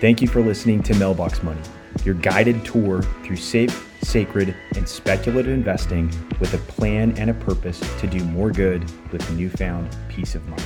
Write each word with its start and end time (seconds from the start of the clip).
Thank 0.00 0.22
you 0.22 0.28
for 0.28 0.40
listening 0.40 0.82
to 0.84 0.94
Mailbox 0.94 1.42
Money, 1.42 1.60
your 2.06 2.14
guided 2.14 2.64
tour 2.64 3.02
through 3.22 3.36
safe, 3.36 3.86
sacred, 4.02 4.56
and 4.74 4.88
speculative 4.88 5.52
investing 5.52 6.10
with 6.40 6.54
a 6.54 6.58
plan 6.72 7.14
and 7.18 7.28
a 7.28 7.34
purpose 7.34 7.78
to 8.00 8.06
do 8.06 8.24
more 8.24 8.50
good 8.50 8.82
with 9.12 9.30
newfound 9.32 9.94
peace 10.08 10.34
of 10.34 10.48
mind. 10.48 10.62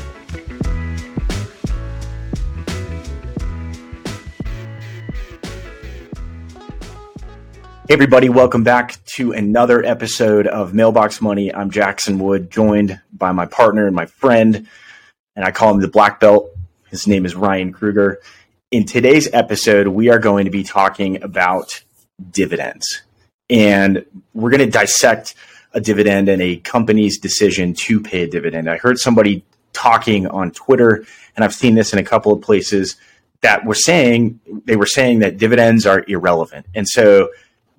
Hey 7.89 7.95
everybody, 7.95 8.29
welcome 8.29 8.63
back 8.63 9.05
to 9.17 9.33
another 9.33 9.85
episode 9.85 10.47
of 10.47 10.75
Mailbox 10.75 11.21
Money. 11.21 11.53
I'm 11.53 11.73
Jackson 11.73 12.21
Wood, 12.21 12.53
joined 12.53 13.01
by 13.13 13.33
my 13.33 13.47
partner 13.47 13.89
and 13.89 13.97
my 13.97 14.07
friend, 14.07 14.69
and 15.35 15.45
I 15.45 15.51
call 15.51 15.75
him 15.75 15.81
the 15.81 15.89
Black 15.89 16.21
Belt. 16.21 16.51
His 16.89 17.09
name 17.09 17.27
is 17.27 17.35
Ryan 17.35 17.73
Kruger. 17.73 18.21
In 18.75 18.85
today's 18.85 19.33
episode, 19.33 19.87
we 19.87 20.09
are 20.09 20.19
going 20.19 20.47
to 20.47 20.51
be 20.51 20.65
talking 20.65 21.23
about 21.23 21.85
dividends. 22.33 23.03
And 23.49 24.05
we're 24.33 24.51
going 24.51 24.65
to 24.65 24.69
dissect 24.69 25.37
a 25.75 25.81
dividend 25.81 26.29
and 26.29 26.43
a 26.43 26.57
company's 26.57 27.21
decision 27.21 27.75
to 27.75 28.01
pay 28.01 28.25
a 28.25 28.27
dividend. 28.27 28.69
I 28.69 28.79
heard 28.79 28.99
somebody 28.99 29.45
talking 29.75 30.27
on 30.27 30.51
Twitter, 30.51 31.05
and 31.37 31.45
I've 31.45 31.55
seen 31.55 31.77
this 31.77 31.93
in 31.93 32.01
a 32.01 32.03
couple 32.03 32.33
of 32.33 32.43
places 32.43 32.97
that 33.43 33.65
were 33.65 33.77
saying 33.77 34.41
they 34.65 34.75
were 34.75 34.87
saying 34.87 35.21
that 35.21 35.37
dividends 35.37 35.87
are 35.87 36.05
irrelevant. 36.09 36.67
And 36.75 36.89
so 36.89 37.29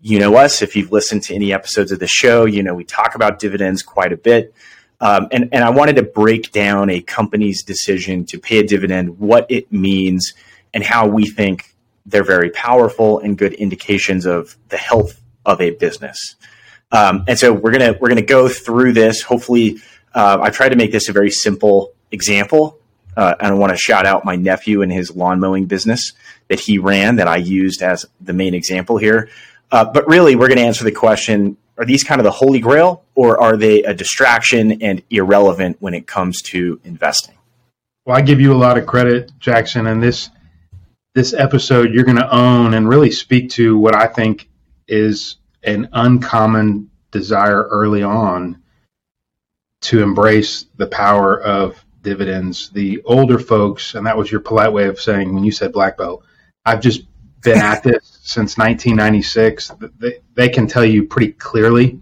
you 0.01 0.17
know 0.17 0.37
us. 0.37 0.61
If 0.61 0.77
you've 0.77 0.93
listened 0.93 1.23
to 1.23 1.35
any 1.35 1.51
episodes 1.51 1.91
of 1.91 1.99
the 1.99 2.07
show, 2.07 2.45
you 2.45 2.63
know 2.63 2.73
we 2.73 2.85
talk 2.85 3.15
about 3.15 3.39
dividends 3.39 3.83
quite 3.83 4.13
a 4.13 4.17
bit. 4.17 4.55
Um, 5.01 5.27
and, 5.33 5.49
and 5.51 5.61
I 5.61 5.71
wanted 5.71 5.97
to 5.97 6.03
break 6.03 6.53
down 6.53 6.89
a 6.89 7.01
company's 7.01 7.63
decision 7.63 8.25
to 8.27 8.39
pay 8.39 8.59
a 8.59 8.63
dividend, 8.63 9.19
what 9.19 9.45
it 9.51 9.69
means, 9.69 10.33
and 10.75 10.83
how 10.83 11.07
we 11.07 11.25
think 11.25 11.73
they're 12.05 12.23
very 12.23 12.51
powerful 12.51 13.17
and 13.19 13.35
good 13.35 13.53
indications 13.53 14.27
of 14.27 14.55
the 14.69 14.77
health 14.77 15.19
of 15.43 15.59
a 15.59 15.71
business. 15.71 16.35
Um, 16.91 17.23
and 17.27 17.39
so 17.39 17.51
we're 17.51 17.71
gonna 17.71 17.95
we're 17.99 18.09
gonna 18.09 18.21
go 18.21 18.47
through 18.47 18.93
this. 18.93 19.23
Hopefully, 19.23 19.77
uh, 20.13 20.37
I 20.39 20.51
tried 20.51 20.69
to 20.69 20.75
make 20.75 20.91
this 20.91 21.09
a 21.09 21.13
very 21.13 21.31
simple 21.31 21.93
example. 22.11 22.79
Uh, 23.17 23.33
and 23.39 23.47
I 23.47 23.53
want 23.53 23.71
to 23.71 23.77
shout 23.77 24.05
out 24.05 24.25
my 24.25 24.35
nephew 24.35 24.81
and 24.81 24.91
his 24.91 25.15
lawn 25.15 25.39
mowing 25.39 25.67
business 25.67 26.11
that 26.49 26.59
he 26.59 26.79
ran 26.79 27.15
that 27.15 27.29
I 27.29 27.37
used 27.37 27.81
as 27.81 28.05
the 28.19 28.33
main 28.33 28.53
example 28.53 28.97
here. 28.97 29.29
Uh, 29.71 29.85
but 29.85 30.05
really, 30.05 30.35
we're 30.35 30.49
going 30.49 30.57
to 30.57 30.65
answer 30.65 30.83
the 30.83 30.91
question 30.91 31.55
are 31.77 31.85
these 31.85 32.03
kind 32.03 32.21
of 32.21 32.25
the 32.25 32.31
holy 32.31 32.59
grail, 32.59 33.03
or 33.15 33.41
are 33.41 33.57
they 33.57 33.83
a 33.83 33.93
distraction 33.93 34.81
and 34.81 35.01
irrelevant 35.09 35.77
when 35.79 35.93
it 35.93 36.07
comes 36.07 36.41
to 36.41 36.79
investing? 36.83 37.35
Well, 38.05 38.15
I 38.15 38.21
give 38.21 38.39
you 38.39 38.53
a 38.53 38.55
lot 38.55 38.77
of 38.77 38.85
credit, 38.85 39.31
Jackson, 39.39 39.87
and 39.87 40.01
this 40.01 40.29
this 41.15 41.33
episode 41.33 41.93
you're 41.93 42.03
going 42.03 42.17
to 42.17 42.35
own 42.35 42.73
and 42.75 42.87
really 42.87 43.09
speak 43.09 43.49
to 43.49 43.77
what 43.77 43.95
I 43.95 44.05
think 44.05 44.49
is 44.87 45.37
an 45.63 45.89
uncommon 45.93 46.91
desire 47.09 47.63
early 47.63 48.03
on 48.03 48.61
to 49.81 50.03
embrace 50.03 50.65
the 50.75 50.87
power 50.87 51.41
of 51.41 51.83
dividends. 52.01 52.69
The 52.69 53.01
older 53.05 53.39
folks, 53.39 53.95
and 53.95 54.05
that 54.05 54.17
was 54.17 54.29
your 54.29 54.41
polite 54.41 54.73
way 54.73 54.87
of 54.87 54.99
saying 54.99 55.33
when 55.33 55.45
you 55.45 55.53
said 55.53 55.71
black 55.71 55.97
belt, 55.97 56.23
I've 56.65 56.81
just 56.81 57.03
been 57.41 57.59
at 57.59 57.81
this 57.83 58.19
since 58.23 58.57
1996. 58.57 59.71
They, 59.97 60.19
they 60.33 60.49
can 60.49 60.67
tell 60.67 60.85
you 60.85 61.05
pretty 61.05 61.31
clearly 61.31 62.01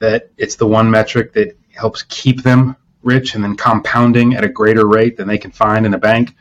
that 0.00 0.30
it's 0.36 0.54
the 0.54 0.66
one 0.66 0.88
metric 0.88 1.32
that 1.32 1.58
helps 1.74 2.04
keep 2.04 2.44
them 2.44 2.76
rich 3.02 3.34
and 3.34 3.42
then 3.42 3.56
compounding 3.56 4.34
at 4.34 4.44
a 4.44 4.48
greater 4.48 4.86
rate 4.86 5.16
than 5.16 5.26
they 5.26 5.38
can 5.38 5.50
find 5.50 5.86
in 5.86 5.94
a 5.94 5.98
bank. 5.98 6.36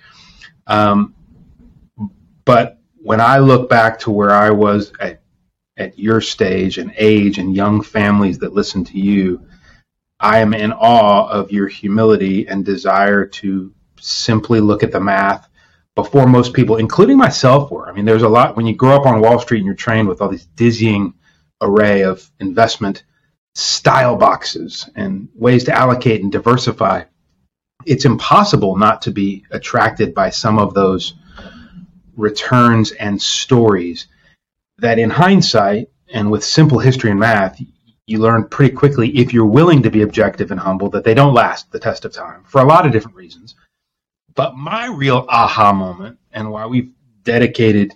Um, 0.68 1.16
but 2.48 2.80
when 2.95 3.22
I 3.22 3.38
look 3.40 3.70
back 3.70 4.00
to 4.00 4.12
where 4.12 4.31
I 4.31 4.50
was 4.50 4.92
at, 5.00 5.22
at 5.78 6.00
your 6.00 6.22
stage 6.22 6.78
and 6.78 6.94
age 6.97 7.38
and 7.38 7.56
young 7.56 7.81
families 7.81 8.40
that 8.40 8.53
listen 8.53 8.84
to 8.85 8.97
you, 8.97 9.46
I 10.19 10.40
am 10.40 10.53
in 10.53 10.72
awe 10.72 11.28
of 11.28 11.52
your 11.52 11.68
humility 11.68 12.47
and 12.47 12.66
desire 12.66 13.25
to 13.25 13.74
simply 14.00 14.62
look 14.62 14.81
at 14.81 14.91
the 14.91 15.00
math 15.00 15.47
before 15.94 16.25
most 16.25 16.53
people, 16.53 16.78
including 16.78 17.18
myself, 17.18 17.69
were. 17.69 17.90
I 17.90 17.91
mean, 17.91 18.06
there's 18.06 18.24
a 18.24 18.30
lot 18.30 18.56
when 18.56 18.66
you 18.66 18.75
grow 18.75 18.96
up 18.96 19.06
on 19.06 19.19
Wall 19.19 19.40
Street 19.40 19.59
and 19.59 19.66
you're 19.66 19.75
trained 19.75 20.07
with 20.07 20.22
all 20.22 20.30
these 20.30 20.46
dizzying 20.56 21.13
array 21.62 22.03
of 22.03 22.30
investment 22.40 23.03
style 23.56 24.16
boxes 24.16 24.90
and 24.96 25.28
ways 25.36 25.63
to 25.66 25.75
allocate 25.75 26.22
and 26.22 26.31
diversify. 26.31 27.03
It's 27.86 28.06
impossible 28.06 28.78
not 28.78 29.02
to 29.03 29.12
be 29.12 29.46
attracted 29.52 30.13
by 30.13 30.30
some 30.30 30.59
of 30.59 30.74
those 30.74 31.16
returns 32.17 32.91
and 32.91 33.22
stories 33.22 34.07
that, 34.79 35.00
in 35.00 35.09
hindsight 35.09 35.89
and 36.13 36.29
with 36.29 36.44
simple 36.44 36.79
history 36.79 37.11
and 37.11 37.19
math, 37.19 37.61
you 38.07 38.19
learn 38.19 38.47
pretty 38.47 38.73
quickly 38.73 39.09
if 39.17 39.33
you're 39.33 39.45
willing 39.45 39.83
to 39.83 39.89
be 39.89 40.01
objective 40.01 40.51
and 40.51 40.59
humble 40.59 40.89
that 40.89 41.03
they 41.03 41.13
don't 41.13 41.33
last 41.33 41.72
the 41.72 41.79
test 41.79 42.06
of 42.06 42.11
time 42.11 42.44
for 42.45 42.61
a 42.61 42.66
lot 42.66 42.85
of 42.85 42.91
different 42.91 43.17
reasons. 43.17 43.56
But 44.33 44.56
my 44.56 44.88
real 44.88 45.25
aha 45.29 45.73
moment, 45.73 46.17
and 46.31 46.51
why 46.51 46.66
we've 46.66 46.91
dedicated 47.23 47.94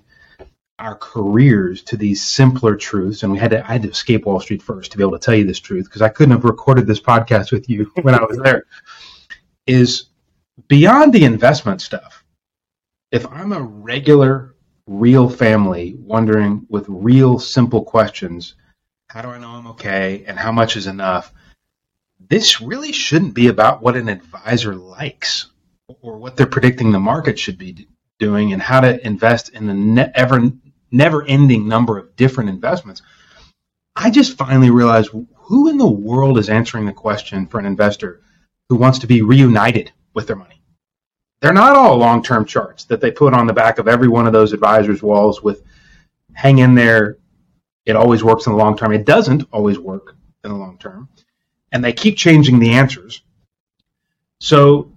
our 0.79 0.95
careers 0.95 1.83
to 1.83 1.95
these 1.95 2.25
simpler 2.25 2.75
truths, 2.75 3.23
and 3.23 3.31
we 3.31 3.37
had 3.37 3.51
to 3.51 3.63
I 3.63 3.73
had 3.73 3.83
to 3.83 3.89
escape 3.89 4.25
Wall 4.25 4.39
Street 4.39 4.61
first 4.61 4.91
to 4.91 4.97
be 4.97 5.03
able 5.03 5.13
to 5.13 5.19
tell 5.19 5.35
you 5.35 5.45
this 5.45 5.59
truth 5.59 5.85
because 5.85 6.01
I 6.01 6.09
couldn't 6.09 6.31
have 6.31 6.43
recorded 6.43 6.87
this 6.87 6.99
podcast 6.99 7.51
with 7.51 7.69
you 7.69 7.91
when 8.01 8.15
I 8.15 8.23
was 8.23 8.37
there. 8.39 8.65
Is 9.67 10.05
beyond 10.67 11.13
the 11.13 11.23
investment 11.23 11.81
stuff. 11.81 12.20
If 13.11 13.27
I'm 13.27 13.51
a 13.51 13.61
regular, 13.61 14.55
real 14.88 15.29
family 15.29 15.95
wondering 15.97 16.66
with 16.69 16.85
real 16.88 17.39
simple 17.39 17.83
questions, 17.83 18.55
how 19.09 19.22
do 19.22 19.27
I 19.27 19.38
know 19.38 19.49
I'm 19.49 19.67
okay 19.67 20.23
and 20.25 20.39
how 20.39 20.53
much 20.53 20.77
is 20.77 20.88
enough? 20.88 21.33
This 22.29 22.61
really 22.61 22.94
shouldn't 22.94 23.33
be 23.33 23.47
about 23.47 23.81
what 23.81 23.97
an 23.97 24.07
advisor 24.07 24.75
likes 24.75 25.47
or 26.01 26.17
what 26.17 26.38
they're 26.38 26.45
predicting 26.45 26.91
the 26.91 26.99
market 26.99 27.38
should 27.38 27.57
be 27.57 27.89
doing 28.17 28.53
and 28.53 28.61
how 28.61 28.79
to 28.79 29.05
invest 29.05 29.49
in 29.49 29.67
the 29.67 29.73
ne- 29.73 30.11
ever 30.16 30.49
never 30.89 31.25
ending 31.25 31.67
number 31.67 31.97
of 31.97 32.16
different 32.16 32.49
investments. 32.49 33.01
I 33.93 34.09
just 34.09 34.38
finally 34.38 34.69
realized 34.69 35.11
who 35.35 35.67
in 35.67 35.78
the 35.78 35.85
world 35.85 36.38
is 36.38 36.47
answering 36.47 36.85
the 36.85 36.93
question 36.93 37.45
for 37.45 37.59
an 37.59 37.66
investor 37.66 38.22
who 38.69 38.78
wants 38.78 38.99
to 38.99 39.07
be 39.07 39.22
reunited 39.22 39.91
with 40.13 40.28
their 40.28 40.38
money. 40.38 40.60
They're 41.41 41.53
not 41.53 41.75
all 41.75 41.97
long 41.97 42.22
term 42.22 42.46
charts 42.46 42.85
that 42.85 43.02
they 43.02 43.12
put 43.12 43.34
on 43.34 43.47
the 43.47 43.53
back 43.53 43.79
of 43.79 43.88
every 43.88 44.07
one 44.07 44.28
of 44.28 44.34
those 44.34 44.53
advisors' 44.53 45.02
walls 45.02 45.41
with 45.41 45.63
hang 46.34 46.59
in 46.59 46.75
there. 46.75 47.18
It 47.85 47.96
always 47.96 48.24
works 48.24 48.46
in 48.46 48.53
the 48.53 48.59
long 48.59 48.78
term. 48.78 48.94
It 48.94 49.06
doesn't 49.06 49.47
always 49.52 49.79
work 49.79 50.16
in 50.44 50.52
the 50.52 50.57
long 50.57 50.78
term. 50.78 51.09
And 51.72 51.84
they 51.84 51.94
keep 51.94 52.16
changing 52.16 52.59
the 52.59 52.72
answers. 52.72 53.24
So 54.40 54.91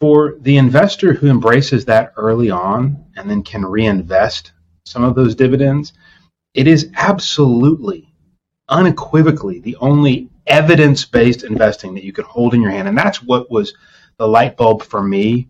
for 0.00 0.36
the 0.40 0.56
investor 0.56 1.12
who 1.12 1.28
embraces 1.28 1.84
that 1.84 2.14
early 2.16 2.50
on 2.50 3.04
and 3.16 3.30
then 3.30 3.42
can 3.42 3.64
reinvest 3.64 4.52
some 4.84 5.04
of 5.04 5.14
those 5.14 5.34
dividends, 5.34 5.92
it 6.54 6.66
is 6.66 6.90
absolutely, 6.96 8.12
unequivocally 8.70 9.60
the 9.60 9.76
only 9.76 10.30
evidence 10.46 11.04
based 11.04 11.44
investing 11.44 11.94
that 11.94 12.04
you 12.04 12.12
could 12.12 12.24
hold 12.24 12.54
in 12.54 12.62
your 12.62 12.70
hand. 12.70 12.88
And 12.88 12.96
that's 12.96 13.22
what 13.22 13.50
was 13.50 13.74
the 14.16 14.26
light 14.26 14.56
bulb 14.56 14.82
for 14.82 15.02
me 15.02 15.48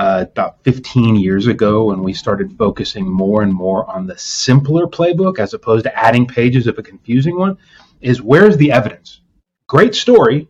uh, 0.00 0.24
about 0.32 0.64
15 0.64 1.16
years 1.16 1.46
ago 1.46 1.84
when 1.84 2.02
we 2.02 2.14
started 2.14 2.56
focusing 2.56 3.06
more 3.06 3.42
and 3.42 3.52
more 3.52 3.84
on 3.84 4.06
the 4.06 4.16
simpler 4.16 4.86
playbook 4.86 5.38
as 5.38 5.52
opposed 5.52 5.84
to 5.84 5.94
adding 5.94 6.26
pages 6.26 6.66
of 6.66 6.78
a 6.78 6.82
confusing 6.82 7.38
one 7.38 7.58
is 8.00 8.22
where's 8.22 8.56
the 8.56 8.72
evidence? 8.72 9.20
Great 9.68 9.94
story, 9.94 10.48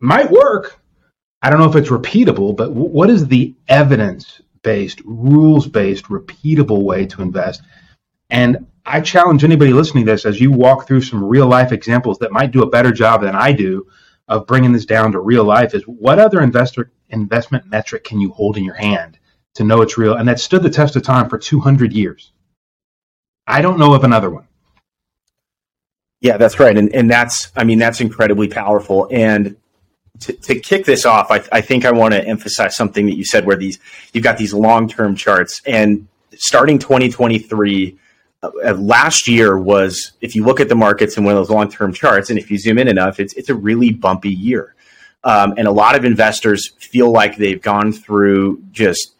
might 0.00 0.28
work, 0.28 0.80
I 1.40 1.50
don't 1.50 1.60
know 1.60 1.70
if 1.70 1.76
it's 1.76 1.90
repeatable, 1.90 2.56
but 2.56 2.70
w- 2.70 2.88
what 2.88 3.10
is 3.10 3.28
the 3.28 3.54
evidence 3.68 4.40
based, 4.64 5.02
rules 5.04 5.68
based, 5.68 6.06
repeatable 6.06 6.82
way 6.82 7.06
to 7.06 7.22
invest? 7.22 7.62
And 8.28 8.66
I 8.84 9.02
challenge 9.02 9.44
anybody 9.44 9.72
listening 9.72 10.04
to 10.06 10.10
this 10.10 10.26
as 10.26 10.40
you 10.40 10.50
walk 10.50 10.88
through 10.88 11.02
some 11.02 11.22
real 11.22 11.46
life 11.46 11.70
examples 11.70 12.18
that 12.18 12.32
might 12.32 12.50
do 12.50 12.64
a 12.64 12.70
better 12.70 12.90
job 12.90 13.22
than 13.22 13.36
I 13.36 13.52
do 13.52 13.86
of 14.26 14.48
bringing 14.48 14.72
this 14.72 14.86
down 14.86 15.12
to 15.12 15.20
real 15.20 15.44
life 15.44 15.74
is 15.74 15.84
what 15.84 16.18
other 16.18 16.40
investor 16.40 16.90
investment 17.12 17.66
metric 17.66 18.04
can 18.04 18.20
you 18.20 18.32
hold 18.32 18.56
in 18.56 18.64
your 18.64 18.74
hand 18.74 19.18
to 19.54 19.64
know 19.64 19.82
it's 19.82 19.98
real 19.98 20.14
and 20.14 20.28
that 20.28 20.40
stood 20.40 20.62
the 20.62 20.70
test 20.70 20.96
of 20.96 21.02
time 21.02 21.28
for 21.28 21.38
200 21.38 21.92
years? 21.92 22.32
I 23.46 23.60
don't 23.60 23.78
know 23.78 23.94
of 23.94 24.04
another 24.04 24.30
one. 24.30 24.46
Yeah, 26.20 26.36
that's 26.36 26.60
right. 26.60 26.76
And, 26.76 26.94
and 26.94 27.10
that's, 27.10 27.50
I 27.56 27.64
mean, 27.64 27.78
that's 27.78 28.00
incredibly 28.00 28.46
powerful. 28.46 29.08
And 29.10 29.56
to, 30.20 30.32
to 30.32 30.54
kick 30.54 30.84
this 30.84 31.04
off, 31.04 31.30
I, 31.30 31.42
I 31.50 31.60
think 31.60 31.84
I 31.84 31.90
want 31.90 32.14
to 32.14 32.24
emphasize 32.24 32.76
something 32.76 33.06
that 33.06 33.16
you 33.16 33.24
said 33.24 33.44
where 33.44 33.56
these 33.56 33.78
you've 34.12 34.24
got 34.24 34.38
these 34.38 34.54
long 34.54 34.88
term 34.88 35.16
charts 35.16 35.60
and 35.66 36.06
starting 36.34 36.78
2023 36.78 37.98
uh, 38.42 38.50
uh, 38.64 38.74
last 38.74 39.28
year 39.28 39.58
was 39.58 40.12
if 40.20 40.34
you 40.34 40.44
look 40.44 40.60
at 40.60 40.68
the 40.68 40.74
markets 40.74 41.16
and 41.16 41.26
one 41.26 41.34
of 41.34 41.40
those 41.40 41.50
long 41.50 41.70
term 41.70 41.92
charts 41.92 42.30
and 42.30 42.38
if 42.38 42.50
you 42.50 42.58
zoom 42.58 42.78
in 42.78 42.88
enough 42.88 43.20
it's 43.20 43.34
it's 43.34 43.48
a 43.48 43.54
really 43.54 43.92
bumpy 43.92 44.30
year 44.30 44.74
um, 45.24 45.54
and 45.56 45.66
a 45.66 45.72
lot 45.72 45.96
of 45.96 46.04
investors 46.04 46.72
feel 46.78 47.10
like 47.10 47.36
they've 47.36 47.60
gone 47.60 47.92
through 47.92 48.62
just 48.72 49.14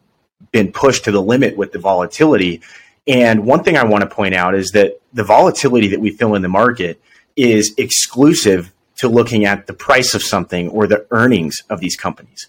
been 0.51 0.73
pushed 0.73 1.05
to 1.05 1.13
the 1.13 1.23
limit 1.23 1.57
with 1.57 1.73
the 1.73 1.79
volatility. 1.79 2.61
And 3.07 3.47
one 3.47 3.63
thing 3.63 3.77
I 3.77 3.85
want 3.85 4.03
to 4.03 4.15
point 4.15 4.35
out 4.35 4.55
is 4.55 4.71
that 4.73 5.01
the 5.13 5.25
volatility 5.25 5.89
that 5.89 6.01
we 6.01 6.11
feel 6.11 6.35
in 6.35 6.43
the 6.43 6.49
market 6.49 7.01
is 7.37 7.75
exclusive 7.79 8.73
to 8.97 9.09
looking 9.09 9.45
at 9.45 9.67
the 9.67 9.73
price 9.73 10.15
of 10.15 10.23
something 10.23 10.69
or 10.69 10.87
the 10.87 11.07
earnings 11.11 11.57
of 11.71 11.81
these 11.81 11.97
companies. 11.97 12.49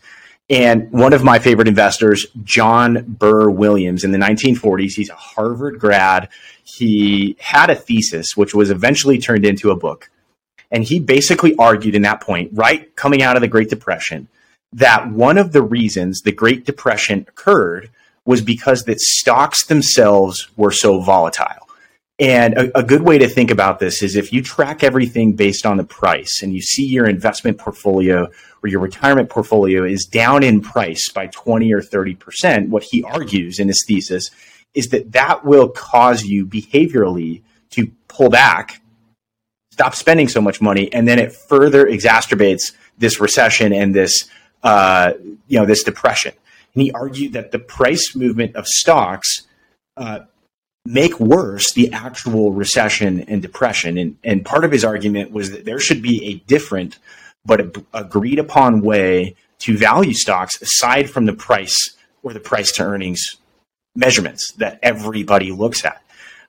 And 0.50 0.91
one 0.91 1.13
of 1.13 1.23
my 1.23 1.39
favorite 1.39 1.67
investors, 1.67 2.27
John 2.44 3.05
Burr 3.07 3.50
Williams, 3.50 4.03
in 4.03 4.11
the 4.11 4.17
1940s, 4.17 4.91
he's 4.91 5.09
a 5.09 5.15
Harvard 5.15 5.79
grad. 5.79 6.29
He 6.63 7.38
had 7.39 7.69
a 7.69 7.75
thesis, 7.75 8.35
which 8.35 8.53
was 8.53 8.69
eventually 8.69 9.19
turned 9.19 9.45
into 9.45 9.71
a 9.71 9.75
book. 9.75 10.09
And 10.74 10.84
he 10.84 11.00
basically 11.00 11.56
argued 11.58 11.96
in 11.96 12.02
that 12.02 12.20
point, 12.20 12.50
right 12.54 12.94
coming 12.96 13.22
out 13.22 13.38
of 13.38 13.42
the 13.42 13.48
Great 13.48 13.70
Depression, 13.70 14.28
that 14.74 15.12
one 15.12 15.38
of 15.38 15.52
the 15.52 15.62
reasons 15.62 16.22
the 16.22 16.31
Great 16.31 16.66
Depression 16.66 17.25
occurred 17.30 17.92
was 18.25 18.42
because 18.42 18.84
that 18.84 19.00
stocks 19.00 19.68
themselves 19.68 20.50
were 20.58 20.72
so 20.72 21.00
volatile. 21.00 21.68
And 22.20 22.54
a, 22.56 22.80
a, 22.80 22.84
good 22.84 23.02
way 23.02 23.18
to 23.18 23.28
think 23.28 23.52
about 23.52 23.80
this 23.80 24.04
is 24.04 24.16
if 24.16 24.31
you 24.31 24.42
track 24.42 24.84
everything 24.84 25.34
based 25.34 25.66
on 25.66 25.78
the 25.78 25.84
price 25.84 26.42
and 26.42 26.54
you 26.54 26.62
see 26.62 26.86
your 26.86 27.08
investment 27.08 27.58
portfolio 27.58 28.30
or 28.64 28.70
your 28.70 28.80
retirement 28.80 29.30
portfolio 29.30 29.84
is 29.84 30.06
down 30.06 30.44
in 30.44 30.62
price 30.62 31.12
by 31.12 31.28
20 31.28 31.74
or 31.74 31.81
30%, 31.81 32.70
what 32.70 32.84
he 32.84 33.04
argues 33.04 33.60
in 33.60 33.68
his 33.68 33.84
thesis 33.88 34.30
is 34.74 34.90
that 34.90 35.12
that 35.12 35.44
will 35.44 35.70
cause 35.70 36.24
you 36.24 36.46
behaviorally 36.46 37.42
to 37.72 37.92
pull 38.08 38.30
back, 38.30 38.80
stop 39.74 39.96
spending 39.96 40.28
so 40.28 40.40
much 40.40 40.62
money, 40.62 40.92
and 40.94 41.08
then 41.08 41.20
it 41.20 41.34
further 41.34 41.86
exacerbates 41.86 42.74
this 42.98 43.20
recession 43.20 43.74
and 43.74 43.96
this 43.96 44.30
uh, 44.64 45.14
you 45.48 45.60
know, 45.60 45.66
this 45.66 45.84
depression. 45.84 46.34
And 46.74 46.84
he 46.84 46.92
argued 46.92 47.34
that 47.34 47.52
the 47.52 47.60
price 47.60 48.16
movement 48.16 48.56
of 48.56 48.66
stocks 48.66 49.46
uh, 49.98 50.20
make 50.86 51.20
worse 51.20 51.74
the 51.74 51.92
actual 51.92 52.54
recession 52.54 53.22
and 53.22 53.42
depression. 53.42 53.98
And, 53.98 54.18
and 54.24 54.46
part 54.46 54.64
of 54.64 54.72
his 54.72 54.86
argument 54.86 55.31
was 55.31 55.52
that 55.52 55.66
there 55.66 55.80
should 55.80 56.02
be 56.02 56.25
a 56.28 56.36
different 56.48 56.98
but 57.46 57.75
agreed 57.94 58.40
upon 58.40 58.81
way 58.81 59.36
to 59.60 59.78
value 59.78 60.14
stocks 60.14 60.62
aside 60.62 61.10
from 61.10 61.25
the 61.25 61.34
price 61.34 61.98
or 62.24 62.31
the 62.31 62.40
price 62.40 62.72
to 62.74 62.84
earnings 62.84 63.38
measurements 63.96 64.54
that 64.54 64.80
everybody 64.81 65.52
looks 65.52 65.84
at. 65.84 66.02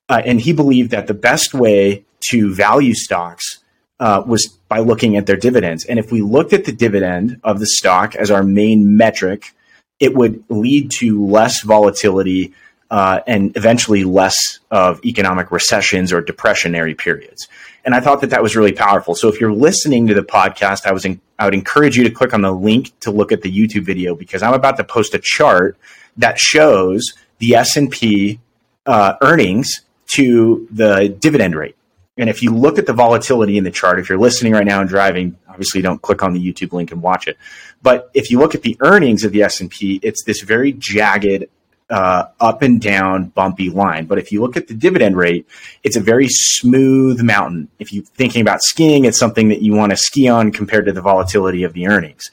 Uh, 0.08 0.22
and 0.24 0.40
he 0.40 0.52
believed 0.52 0.92
that 0.92 1.08
the 1.08 1.14
best 1.14 1.52
way 1.52 2.04
to 2.30 2.54
value 2.54 2.94
stocks 2.94 3.58
uh, 4.00 4.22
was 4.26 4.46
by 4.68 4.80
looking 4.80 5.16
at 5.16 5.26
their 5.26 5.36
dividends. 5.36 5.84
And 5.84 5.98
if 5.98 6.10
we 6.10 6.20
looked 6.20 6.52
at 6.52 6.64
the 6.64 6.72
dividend 6.72 7.40
of 7.44 7.60
the 7.60 7.66
stock 7.66 8.14
as 8.16 8.30
our 8.30 8.42
main 8.42 8.96
metric, 8.96 9.54
it 10.00 10.14
would 10.14 10.44
lead 10.48 10.90
to 10.98 11.24
less 11.24 11.62
volatility 11.62 12.52
uh, 12.90 13.20
and 13.26 13.56
eventually 13.56 14.04
less 14.04 14.36
of 14.70 15.04
economic 15.04 15.50
recessions 15.50 16.12
or 16.12 16.22
depressionary 16.22 16.96
periods. 16.96 17.48
And 17.84 17.94
I 17.94 18.00
thought 18.00 18.20
that 18.22 18.30
that 18.30 18.42
was 18.42 18.56
really 18.56 18.72
powerful. 18.72 19.14
So 19.14 19.28
if 19.28 19.40
you're 19.40 19.52
listening 19.52 20.06
to 20.06 20.14
the 20.14 20.22
podcast, 20.22 20.86
I 20.86 20.92
was 20.92 21.04
in, 21.04 21.20
I 21.38 21.44
would 21.44 21.54
encourage 21.54 21.96
you 21.96 22.04
to 22.04 22.10
click 22.10 22.32
on 22.32 22.42
the 22.42 22.52
link 22.52 22.98
to 23.00 23.10
look 23.10 23.30
at 23.30 23.42
the 23.42 23.50
YouTube 23.50 23.84
video 23.84 24.14
because 24.14 24.42
I'm 24.42 24.54
about 24.54 24.76
to 24.78 24.84
post 24.84 25.14
a 25.14 25.20
chart 25.22 25.76
that 26.16 26.38
shows 26.38 27.12
the 27.38 27.54
S 27.54 27.76
and 27.76 27.90
P 27.90 28.40
uh, 28.86 29.14
earnings 29.20 29.70
to 30.08 30.66
the 30.70 31.08
dividend 31.08 31.56
rate. 31.56 31.76
And 32.16 32.30
if 32.30 32.42
you 32.42 32.52
look 32.52 32.78
at 32.78 32.86
the 32.86 32.92
volatility 32.92 33.58
in 33.58 33.64
the 33.64 33.70
chart, 33.70 33.98
if 33.98 34.08
you're 34.08 34.18
listening 34.18 34.52
right 34.52 34.66
now 34.66 34.80
and 34.80 34.88
driving, 34.88 35.36
obviously 35.48 35.82
don't 35.82 36.00
click 36.00 36.22
on 36.22 36.32
the 36.32 36.40
YouTube 36.40 36.72
link 36.72 36.92
and 36.92 37.02
watch 37.02 37.26
it. 37.26 37.36
But 37.82 38.10
if 38.14 38.30
you 38.30 38.38
look 38.38 38.54
at 38.54 38.62
the 38.62 38.76
earnings 38.80 39.24
of 39.24 39.32
the 39.32 39.42
S&P, 39.42 39.98
it's 40.02 40.22
this 40.24 40.40
very 40.42 40.72
jagged 40.72 41.46
uh, 41.90 42.26
up 42.40 42.62
and 42.62 42.80
down 42.80 43.26
bumpy 43.28 43.68
line. 43.68 44.06
But 44.06 44.18
if 44.18 44.30
you 44.30 44.40
look 44.40 44.56
at 44.56 44.68
the 44.68 44.74
dividend 44.74 45.16
rate, 45.16 45.48
it's 45.82 45.96
a 45.96 46.00
very 46.00 46.28
smooth 46.28 47.20
mountain. 47.20 47.68
If 47.78 47.92
you're 47.92 48.04
thinking 48.04 48.42
about 48.42 48.62
skiing, 48.62 49.04
it's 49.04 49.18
something 49.18 49.48
that 49.48 49.62
you 49.62 49.74
want 49.74 49.90
to 49.90 49.96
ski 49.96 50.28
on 50.28 50.52
compared 50.52 50.86
to 50.86 50.92
the 50.92 51.02
volatility 51.02 51.64
of 51.64 51.72
the 51.72 51.88
earnings. 51.88 52.30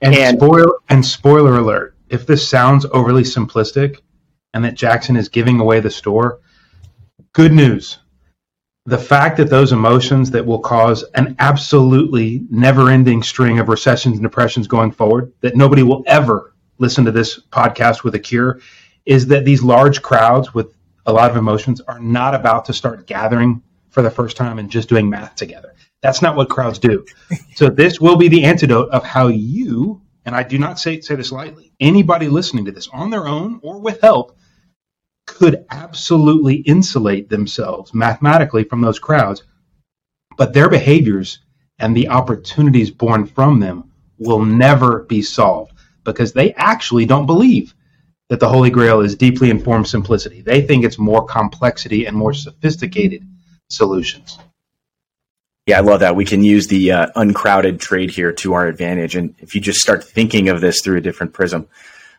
And, 0.00 0.14
and 0.14 0.38
spoiler 0.38 0.72
and 0.88 1.04
spoiler 1.04 1.58
alert, 1.58 1.94
if 2.08 2.26
this 2.26 2.48
sounds 2.48 2.86
overly 2.92 3.24
simplistic 3.24 3.98
and 4.54 4.64
that 4.64 4.74
Jackson 4.74 5.16
is 5.16 5.28
giving 5.28 5.60
away 5.60 5.80
the 5.80 5.90
store, 5.90 6.40
good 7.32 7.52
news 7.52 7.98
the 8.88 8.96
fact 8.96 9.36
that 9.36 9.50
those 9.50 9.72
emotions 9.72 10.30
that 10.30 10.46
will 10.46 10.58
cause 10.58 11.04
an 11.14 11.36
absolutely 11.40 12.46
never 12.48 12.88
ending 12.88 13.22
string 13.22 13.58
of 13.58 13.68
recessions 13.68 14.14
and 14.14 14.22
depressions 14.22 14.66
going 14.66 14.90
forward, 14.90 15.30
that 15.42 15.54
nobody 15.54 15.82
will 15.82 16.02
ever 16.06 16.54
listen 16.78 17.04
to 17.04 17.12
this 17.12 17.38
podcast 17.52 18.02
with 18.02 18.14
a 18.14 18.18
cure, 18.18 18.60
is 19.04 19.26
that 19.26 19.44
these 19.44 19.62
large 19.62 20.00
crowds 20.00 20.54
with 20.54 20.74
a 21.04 21.12
lot 21.12 21.30
of 21.30 21.36
emotions 21.36 21.82
are 21.82 22.00
not 22.00 22.34
about 22.34 22.64
to 22.64 22.72
start 22.72 23.06
gathering 23.06 23.62
for 23.90 24.00
the 24.00 24.10
first 24.10 24.38
time 24.38 24.58
and 24.58 24.70
just 24.70 24.88
doing 24.88 25.10
math 25.10 25.34
together. 25.34 25.74
That's 26.00 26.22
not 26.22 26.34
what 26.34 26.48
crowds 26.48 26.78
do. 26.78 27.04
so 27.56 27.68
this 27.68 28.00
will 28.00 28.16
be 28.16 28.28
the 28.28 28.44
antidote 28.44 28.88
of 28.88 29.04
how 29.04 29.26
you, 29.26 30.00
and 30.24 30.34
I 30.34 30.42
do 30.44 30.56
not 30.56 30.78
say 30.78 31.02
say 31.02 31.14
this 31.14 31.30
lightly, 31.30 31.72
anybody 31.78 32.28
listening 32.28 32.64
to 32.64 32.72
this 32.72 32.88
on 32.88 33.10
their 33.10 33.28
own 33.28 33.60
or 33.62 33.80
with 33.80 34.00
help 34.00 34.38
could 35.28 35.66
absolutely 35.70 36.56
insulate 36.56 37.28
themselves 37.28 37.92
mathematically 37.92 38.64
from 38.64 38.80
those 38.80 38.98
crowds, 38.98 39.44
but 40.38 40.54
their 40.54 40.70
behaviors 40.70 41.40
and 41.78 41.94
the 41.94 42.08
opportunities 42.08 42.90
born 42.90 43.26
from 43.26 43.60
them 43.60 43.92
will 44.18 44.42
never 44.44 45.04
be 45.04 45.20
solved 45.20 45.72
because 46.02 46.32
they 46.32 46.54
actually 46.54 47.04
don't 47.04 47.26
believe 47.26 47.74
that 48.30 48.40
the 48.40 48.48
Holy 48.48 48.70
Grail 48.70 49.00
is 49.00 49.14
deeply 49.14 49.50
informed 49.50 49.86
simplicity. 49.86 50.40
They 50.40 50.62
think 50.62 50.84
it's 50.84 50.98
more 50.98 51.24
complexity 51.26 52.06
and 52.06 52.16
more 52.16 52.32
sophisticated 52.32 53.22
solutions. 53.68 54.38
Yeah, 55.66 55.78
I 55.78 55.80
love 55.80 56.00
that. 56.00 56.16
We 56.16 56.24
can 56.24 56.42
use 56.42 56.66
the 56.66 56.92
uh, 56.92 57.06
uncrowded 57.16 57.78
trade 57.78 58.10
here 58.10 58.32
to 58.32 58.54
our 58.54 58.66
advantage. 58.66 59.14
And 59.14 59.34
if 59.40 59.54
you 59.54 59.60
just 59.60 59.80
start 59.80 60.02
thinking 60.02 60.48
of 60.48 60.62
this 60.62 60.80
through 60.82 60.96
a 60.96 61.02
different 61.02 61.34
prism, 61.34 61.68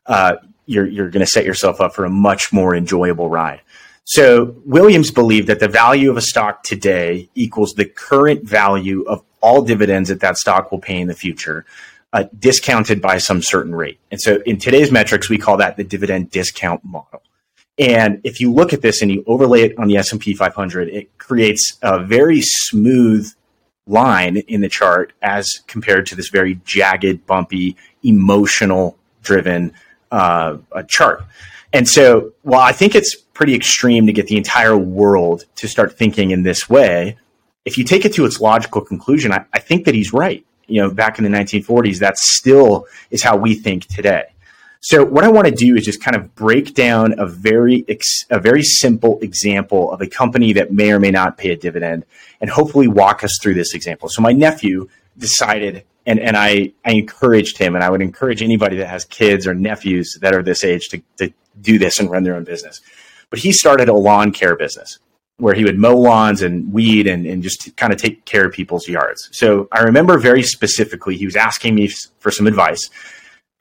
uh, 0.05 0.35
you're, 0.69 0.85
you're 0.85 1.09
going 1.09 1.25
to 1.25 1.31
set 1.31 1.45
yourself 1.45 1.81
up 1.81 1.95
for 1.95 2.05
a 2.05 2.09
much 2.09 2.53
more 2.53 2.75
enjoyable 2.75 3.29
ride. 3.29 3.61
So 4.05 4.55
Williams 4.65 5.11
believed 5.11 5.47
that 5.47 5.59
the 5.59 5.67
value 5.67 6.09
of 6.09 6.17
a 6.17 6.21
stock 6.21 6.63
today 6.63 7.29
equals 7.35 7.73
the 7.73 7.85
current 7.85 8.43
value 8.47 9.03
of 9.03 9.23
all 9.41 9.63
dividends 9.63 10.09
that 10.09 10.19
that 10.21 10.37
stock 10.37 10.71
will 10.71 10.79
pay 10.79 10.99
in 10.99 11.07
the 11.07 11.15
future, 11.15 11.65
uh, 12.13 12.25
discounted 12.37 13.01
by 13.01 13.17
some 13.17 13.41
certain 13.41 13.73
rate. 13.73 13.99
And 14.11 14.21
so 14.21 14.41
in 14.45 14.57
today's 14.57 14.91
metrics, 14.91 15.29
we 15.29 15.37
call 15.37 15.57
that 15.57 15.75
the 15.75 15.83
dividend 15.83 16.29
discount 16.29 16.83
model. 16.85 17.23
And 17.79 18.21
if 18.23 18.39
you 18.39 18.51
look 18.51 18.73
at 18.73 18.81
this 18.81 19.01
and 19.01 19.11
you 19.11 19.23
overlay 19.25 19.61
it 19.61 19.79
on 19.79 19.87
the 19.87 19.97
S&P 19.97 20.33
500, 20.33 20.89
it 20.89 21.17
creates 21.17 21.77
a 21.81 22.03
very 22.03 22.41
smooth 22.41 23.31
line 23.87 24.37
in 24.37 24.61
the 24.61 24.69
chart 24.69 25.13
as 25.21 25.61
compared 25.67 26.05
to 26.07 26.15
this 26.15 26.29
very 26.29 26.59
jagged, 26.65 27.25
bumpy, 27.25 27.75
emotional 28.03 28.97
driven 29.23 29.73
uh, 30.11 30.57
a 30.71 30.83
chart. 30.83 31.23
And 31.73 31.87
so, 31.87 32.33
while 32.41 32.61
I 32.61 32.71
think 32.71 32.95
it's 32.95 33.15
pretty 33.15 33.53
extreme 33.53 34.07
to 34.07 34.13
get 34.13 34.27
the 34.27 34.37
entire 34.37 34.77
world 34.77 35.45
to 35.55 35.67
start 35.67 35.97
thinking 35.97 36.31
in 36.31 36.43
this 36.43 36.69
way, 36.69 37.17
if 37.65 37.77
you 37.77 37.83
take 37.83 38.05
it 38.05 38.13
to 38.15 38.25
its 38.25 38.39
logical 38.39 38.81
conclusion, 38.81 39.31
I, 39.31 39.45
I 39.53 39.59
think 39.59 39.85
that 39.85 39.93
he's 39.93 40.11
right. 40.11 40.43
You 40.67 40.81
know, 40.81 40.91
back 40.91 41.19
in 41.19 41.23
the 41.23 41.29
1940s, 41.29 41.99
that 41.99 42.17
still 42.17 42.85
is 43.11 43.23
how 43.23 43.37
we 43.37 43.55
think 43.55 43.85
today. 43.87 44.25
So, 44.81 45.03
what 45.03 45.25
I 45.25 45.29
want 45.29 45.45
to 45.45 45.53
do 45.53 45.75
is 45.75 45.83
just 45.83 46.01
kind 46.01 46.15
of 46.15 46.33
break 46.35 46.73
down 46.73 47.19
a 47.19 47.25
very 47.25 47.83
ex- 47.89 48.25
a 48.29 48.39
very 48.39 48.63
simple 48.63 49.19
example 49.21 49.91
of 49.91 50.01
a 50.01 50.07
company 50.07 50.53
that 50.53 50.71
may 50.71 50.91
or 50.91 50.99
may 50.99 51.11
not 51.11 51.37
pay 51.37 51.51
a 51.51 51.57
dividend, 51.57 52.05
and 52.39 52.49
hopefully 52.49 52.87
walk 52.87 53.23
us 53.23 53.37
through 53.41 53.55
this 53.55 53.73
example. 53.73 54.07
So, 54.07 54.21
my 54.21 54.31
nephew 54.31 54.87
decided 55.19 55.83
and 56.09 56.19
and 56.19 56.35
I, 56.35 56.73
I 56.83 56.93
encouraged 56.93 57.57
him, 57.57 57.75
and 57.75 57.83
I 57.83 57.89
would 57.89 58.01
encourage 58.01 58.41
anybody 58.41 58.77
that 58.77 58.87
has 58.87 59.05
kids 59.05 59.45
or 59.45 59.53
nephews 59.53 60.17
that 60.21 60.33
are 60.33 60.41
this 60.41 60.63
age 60.63 60.89
to, 60.89 61.01
to 61.17 61.31
do 61.61 61.77
this 61.77 61.99
and 61.99 62.09
run 62.09 62.23
their 62.23 62.35
own 62.35 62.43
business. 62.43 62.81
But 63.29 63.39
he 63.39 63.51
started 63.51 63.89
a 63.89 63.93
lawn 63.93 64.31
care 64.31 64.55
business 64.55 64.97
where 65.37 65.53
he 65.53 65.63
would 65.63 65.77
mow 65.77 65.95
lawns 65.95 66.41
and 66.41 66.73
weed 66.73 67.07
and, 67.07 67.25
and 67.25 67.43
just 67.43 67.75
kind 67.77 67.93
of 67.93 67.99
take 67.99 68.25
care 68.25 68.45
of 68.45 68.51
people's 68.51 68.87
yards. 68.87 69.29
So 69.31 69.69
I 69.71 69.81
remember 69.81 70.17
very 70.17 70.43
specifically, 70.43 71.15
he 71.15 71.25
was 71.25 71.35
asking 71.35 71.75
me 71.75 71.89
for 72.19 72.31
some 72.31 72.47
advice. 72.47 72.89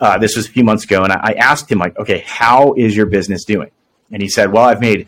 Uh, 0.01 0.19
this 0.19 0.35
was 0.35 0.47
a 0.47 0.51
few 0.51 0.65
months 0.65 0.85
ago, 0.85 1.05
and 1.05 1.13
I, 1.13 1.21
I 1.23 1.33
asked 1.35 1.71
him, 1.71 1.79
like, 1.79 1.99
okay, 1.99 2.25
how 2.27 2.73
is 2.75 2.97
your 2.97 3.07
business 3.07 3.45
doing? 3.45 3.71
And 4.11 4.23
he 4.23 4.29
said, 4.29 4.53
well, 4.53 4.65
I've 4.65 4.81
made 4.81 5.07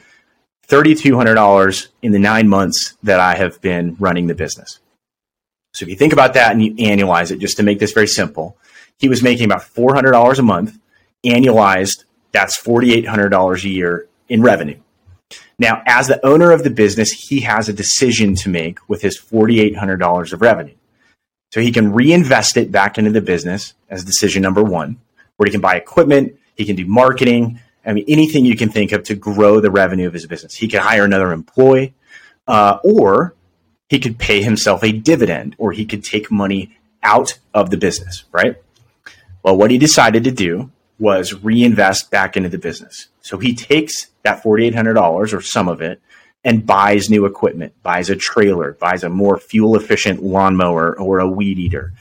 $3,200 0.69 1.88
in 2.02 2.12
the 2.12 2.19
nine 2.19 2.49
months 2.49 2.97
that 3.02 3.19
I 3.19 3.35
have 3.35 3.61
been 3.62 3.97
running 3.99 4.26
the 4.26 4.35
business. 4.35 4.78
So 5.72 5.84
if 5.84 5.88
you 5.88 5.96
think 5.96 6.12
about 6.12 6.34
that 6.34 6.52
and 6.52 6.62
you 6.62 6.74
annualize 6.74 7.30
it, 7.30 7.38
just 7.38 7.56
to 7.58 7.62
make 7.62 7.78
this 7.78 7.92
very 7.92 8.06
simple, 8.06 8.56
he 8.98 9.08
was 9.08 9.22
making 9.22 9.46
about 9.46 9.62
$400 9.62 10.38
a 10.38 10.42
month. 10.42 10.78
Annualized, 11.24 12.04
that's 12.32 12.60
$4,800 12.62 13.64
a 13.64 13.68
year 13.68 14.08
in 14.28 14.42
revenue. 14.42 14.78
Now, 15.58 15.82
as 15.86 16.06
the 16.06 16.24
owner 16.26 16.52
of 16.52 16.64
the 16.64 16.70
business, 16.70 17.10
he 17.10 17.40
has 17.40 17.68
a 17.68 17.72
decision 17.72 18.34
to 18.36 18.48
make 18.48 18.78
with 18.88 19.02
his 19.02 19.18
$4,800 19.20 20.32
of 20.32 20.40
revenue. 20.40 20.74
So 21.52 21.60
he 21.60 21.72
can 21.72 21.92
reinvest 21.92 22.56
it 22.56 22.72
back 22.72 22.96
into 22.96 23.10
the 23.10 23.20
business 23.20 23.74
as 23.88 24.04
decision 24.04 24.42
number 24.42 24.62
one, 24.62 25.00
where 25.36 25.46
he 25.46 25.50
can 25.50 25.60
buy 25.60 25.76
equipment, 25.76 26.36
he 26.56 26.64
can 26.64 26.76
do 26.76 26.86
marketing, 26.86 27.60
I 27.84 27.92
mean, 27.92 28.04
anything 28.08 28.44
you 28.44 28.56
can 28.56 28.68
think 28.68 28.92
of 28.92 29.04
to 29.04 29.14
grow 29.14 29.60
the 29.60 29.70
revenue 29.70 30.06
of 30.06 30.12
his 30.12 30.26
business. 30.26 30.54
He 30.54 30.68
can 30.68 30.80
hire 30.80 31.04
another 31.04 31.32
employee, 31.32 31.94
uh, 32.46 32.78
or 32.84 33.34
he 33.90 33.99
could 33.99 34.18
pay 34.18 34.40
himself 34.40 34.85
a 34.85 34.92
dividend, 34.92 35.56
or 35.59 35.73
he 35.73 35.85
could 35.85 36.04
take 36.04 36.30
money 36.30 36.78
out 37.02 37.38
of 37.52 37.70
the 37.70 37.76
business, 37.76 38.25
right? 38.30 38.56
Well, 39.42 39.56
what 39.56 39.73
he 39.73 39.78
decided 39.78 40.23
to 40.25 40.30
do 40.30 40.70
was 41.00 41.35
reinvest 41.35 42.09
back 42.09 42.37
into 42.37 42.49
the 42.49 42.59
business. 42.59 43.09
So 43.20 43.38
he 43.38 43.52
takes 43.52 44.06
that 44.23 44.44
$4,800 44.44 45.35
or 45.35 45.40
some 45.40 45.68
of 45.68 45.82
it 45.82 46.00
and 46.44 46.64
buys 46.64 47.11
new 47.11 47.25
equipment, 47.25 47.73
buys 47.82 48.11
a 48.11 48.16
trailer, 48.16 48.75
buys 48.75 49.02
a 49.02 49.09
more 49.09 49.38
fuel 49.38 49.75
efficient 49.75 50.23
lawnmower 50.23 50.97
or 50.97 51.18
a 51.18 51.28
weed 51.28 51.59
eater. 51.59 51.92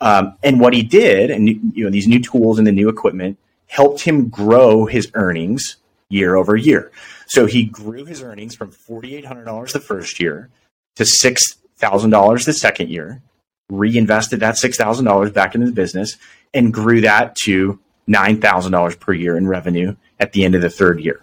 Um, 0.00 0.38
and 0.42 0.60
what 0.60 0.72
he 0.72 0.82
did, 0.82 1.30
and 1.30 1.46
you 1.48 1.84
know, 1.84 1.90
these 1.90 2.08
new 2.08 2.20
tools 2.20 2.58
and 2.58 2.66
the 2.66 2.72
new 2.72 2.88
equipment 2.88 3.38
helped 3.66 4.00
him 4.00 4.28
grow 4.28 4.86
his 4.86 5.10
earnings 5.12 5.76
year 6.08 6.36
over 6.36 6.56
year. 6.56 6.90
So 7.26 7.44
he 7.44 7.64
grew 7.64 8.06
his 8.06 8.22
earnings 8.22 8.54
from 8.54 8.70
$4,800 8.70 9.72
the 9.72 9.80
first 9.80 10.20
year 10.20 10.48
to 10.96 11.02
$6,000 11.02 12.44
the 12.44 12.52
second 12.52 12.90
year, 12.90 13.22
reinvested 13.70 14.40
that 14.40 14.56
$6,000 14.56 15.32
back 15.32 15.54
into 15.54 15.66
the 15.66 15.72
business, 15.72 16.16
and 16.52 16.72
grew 16.72 17.00
that 17.00 17.34
to 17.44 17.78
$9,000 18.08 19.00
per 19.00 19.12
year 19.12 19.36
in 19.36 19.48
revenue 19.48 19.96
at 20.20 20.32
the 20.32 20.44
end 20.44 20.54
of 20.54 20.60
the 20.60 20.70
third 20.70 21.00
year. 21.00 21.20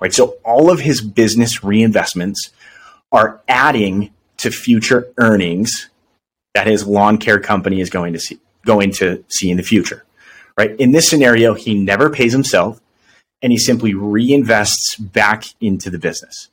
Right. 0.00 0.12
So 0.12 0.36
all 0.44 0.70
of 0.70 0.80
his 0.80 1.00
business 1.00 1.60
reinvestments 1.60 2.50
are 3.10 3.40
adding 3.48 4.10
to 4.38 4.50
future 4.50 5.08
earnings 5.18 5.88
that 6.54 6.66
his 6.66 6.86
lawn 6.86 7.18
care 7.18 7.40
company 7.40 7.80
is 7.80 7.90
going 7.90 8.12
to 8.12 8.20
see 8.20 8.38
going 8.64 8.92
to 8.92 9.24
see 9.28 9.50
in 9.50 9.56
the 9.56 9.62
future. 9.62 10.04
Right. 10.56 10.78
In 10.78 10.92
this 10.92 11.08
scenario, 11.08 11.54
he 11.54 11.74
never 11.74 12.10
pays 12.10 12.32
himself 12.32 12.80
and 13.42 13.52
he 13.52 13.58
simply 13.58 13.94
reinvests 13.94 14.96
back 14.98 15.44
into 15.60 15.90
the 15.90 15.98
business. 15.98 16.48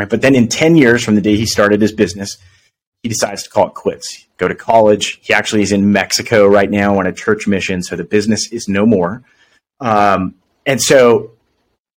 Right. 0.00 0.08
But 0.08 0.22
then 0.22 0.34
in 0.34 0.48
10 0.48 0.76
years 0.76 1.04
from 1.04 1.14
the 1.14 1.20
day 1.20 1.36
he 1.36 1.44
started 1.44 1.82
his 1.82 1.92
business, 1.92 2.38
he 3.02 3.10
decides 3.10 3.42
to 3.42 3.50
call 3.50 3.66
it 3.66 3.74
quits. 3.74 4.26
Go 4.38 4.48
to 4.48 4.54
college. 4.54 5.20
He 5.20 5.34
actually 5.34 5.60
is 5.60 5.72
in 5.72 5.92
Mexico 5.92 6.46
right 6.46 6.70
now 6.70 6.98
on 6.98 7.06
a 7.06 7.12
church 7.12 7.46
mission, 7.46 7.82
so 7.82 7.96
the 7.96 8.04
business 8.04 8.50
is 8.50 8.66
no 8.66 8.86
more. 8.86 9.22
Um, 9.78 10.36
and 10.64 10.80
so 10.80 11.32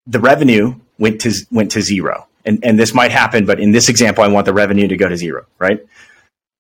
the 0.08 0.20
revenue 0.20 0.74
went 0.98 1.22
to 1.22 1.32
went 1.52 1.70
to 1.74 1.82
zero. 1.84 2.28
And 2.44 2.66
and 2.66 2.80
this 2.80 2.92
might 2.92 3.12
happen, 3.12 3.46
but 3.46 3.60
in 3.60 3.72
this 3.72 3.88
example, 3.88 4.24
I 4.24 4.30
want 4.30 4.48
the 4.48 4.54
revenue 4.54 4.88
to 4.88 4.98
go 4.98 5.08
to 5.08 5.16
zero, 5.16 5.46
right? 5.60 5.86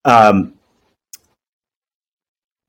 Um, 0.05 0.53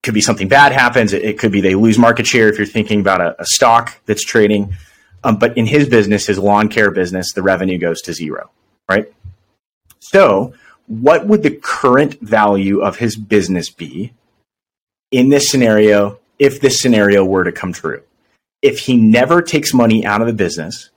could 0.02 0.14
be 0.14 0.22
something 0.22 0.48
bad 0.48 0.72
happens. 0.72 1.12
It, 1.12 1.22
it, 1.22 1.38
could 1.38 1.52
be 1.52 1.60
they 1.60 1.74
lose 1.74 1.98
market 1.98 2.26
share 2.26 2.48
if 2.48 2.56
you're 2.56 2.66
thinking 2.66 3.00
about 3.00 3.20
a, 3.20 3.38
a 3.38 3.44
stock 3.44 4.00
that's 4.06 4.24
trading. 4.24 4.74
Um, 5.24 5.36
but 5.36 5.58
in 5.58 5.66
his 5.66 5.90
business, 5.90 6.26
his 6.26 6.38
lawn 6.38 6.68
care 6.68 6.90
business, 6.90 7.34
the 7.34 7.42
revenue 7.42 7.76
goes 7.76 8.00
to 8.02 8.14
zero, 8.14 8.50
right? 8.94 9.12
So 10.00 10.54
what 10.86 11.26
would 11.26 11.42
the 11.42 11.50
current 11.50 12.20
value 12.20 12.80
of 12.80 12.96
his 12.96 13.16
business 13.16 13.70
be 13.70 14.12
in 15.10 15.28
this 15.28 15.48
scenario 15.48 16.18
if 16.38 16.60
this 16.60 16.80
scenario 16.80 17.24
were 17.24 17.44
to 17.44 17.52
come 17.52 17.72
true? 17.72 18.02
If 18.60 18.80
he 18.80 18.96
never 18.96 19.42
takes 19.42 19.72
money 19.72 20.04
out 20.04 20.20
of 20.20 20.26
the 20.26 20.32
business 20.32 20.90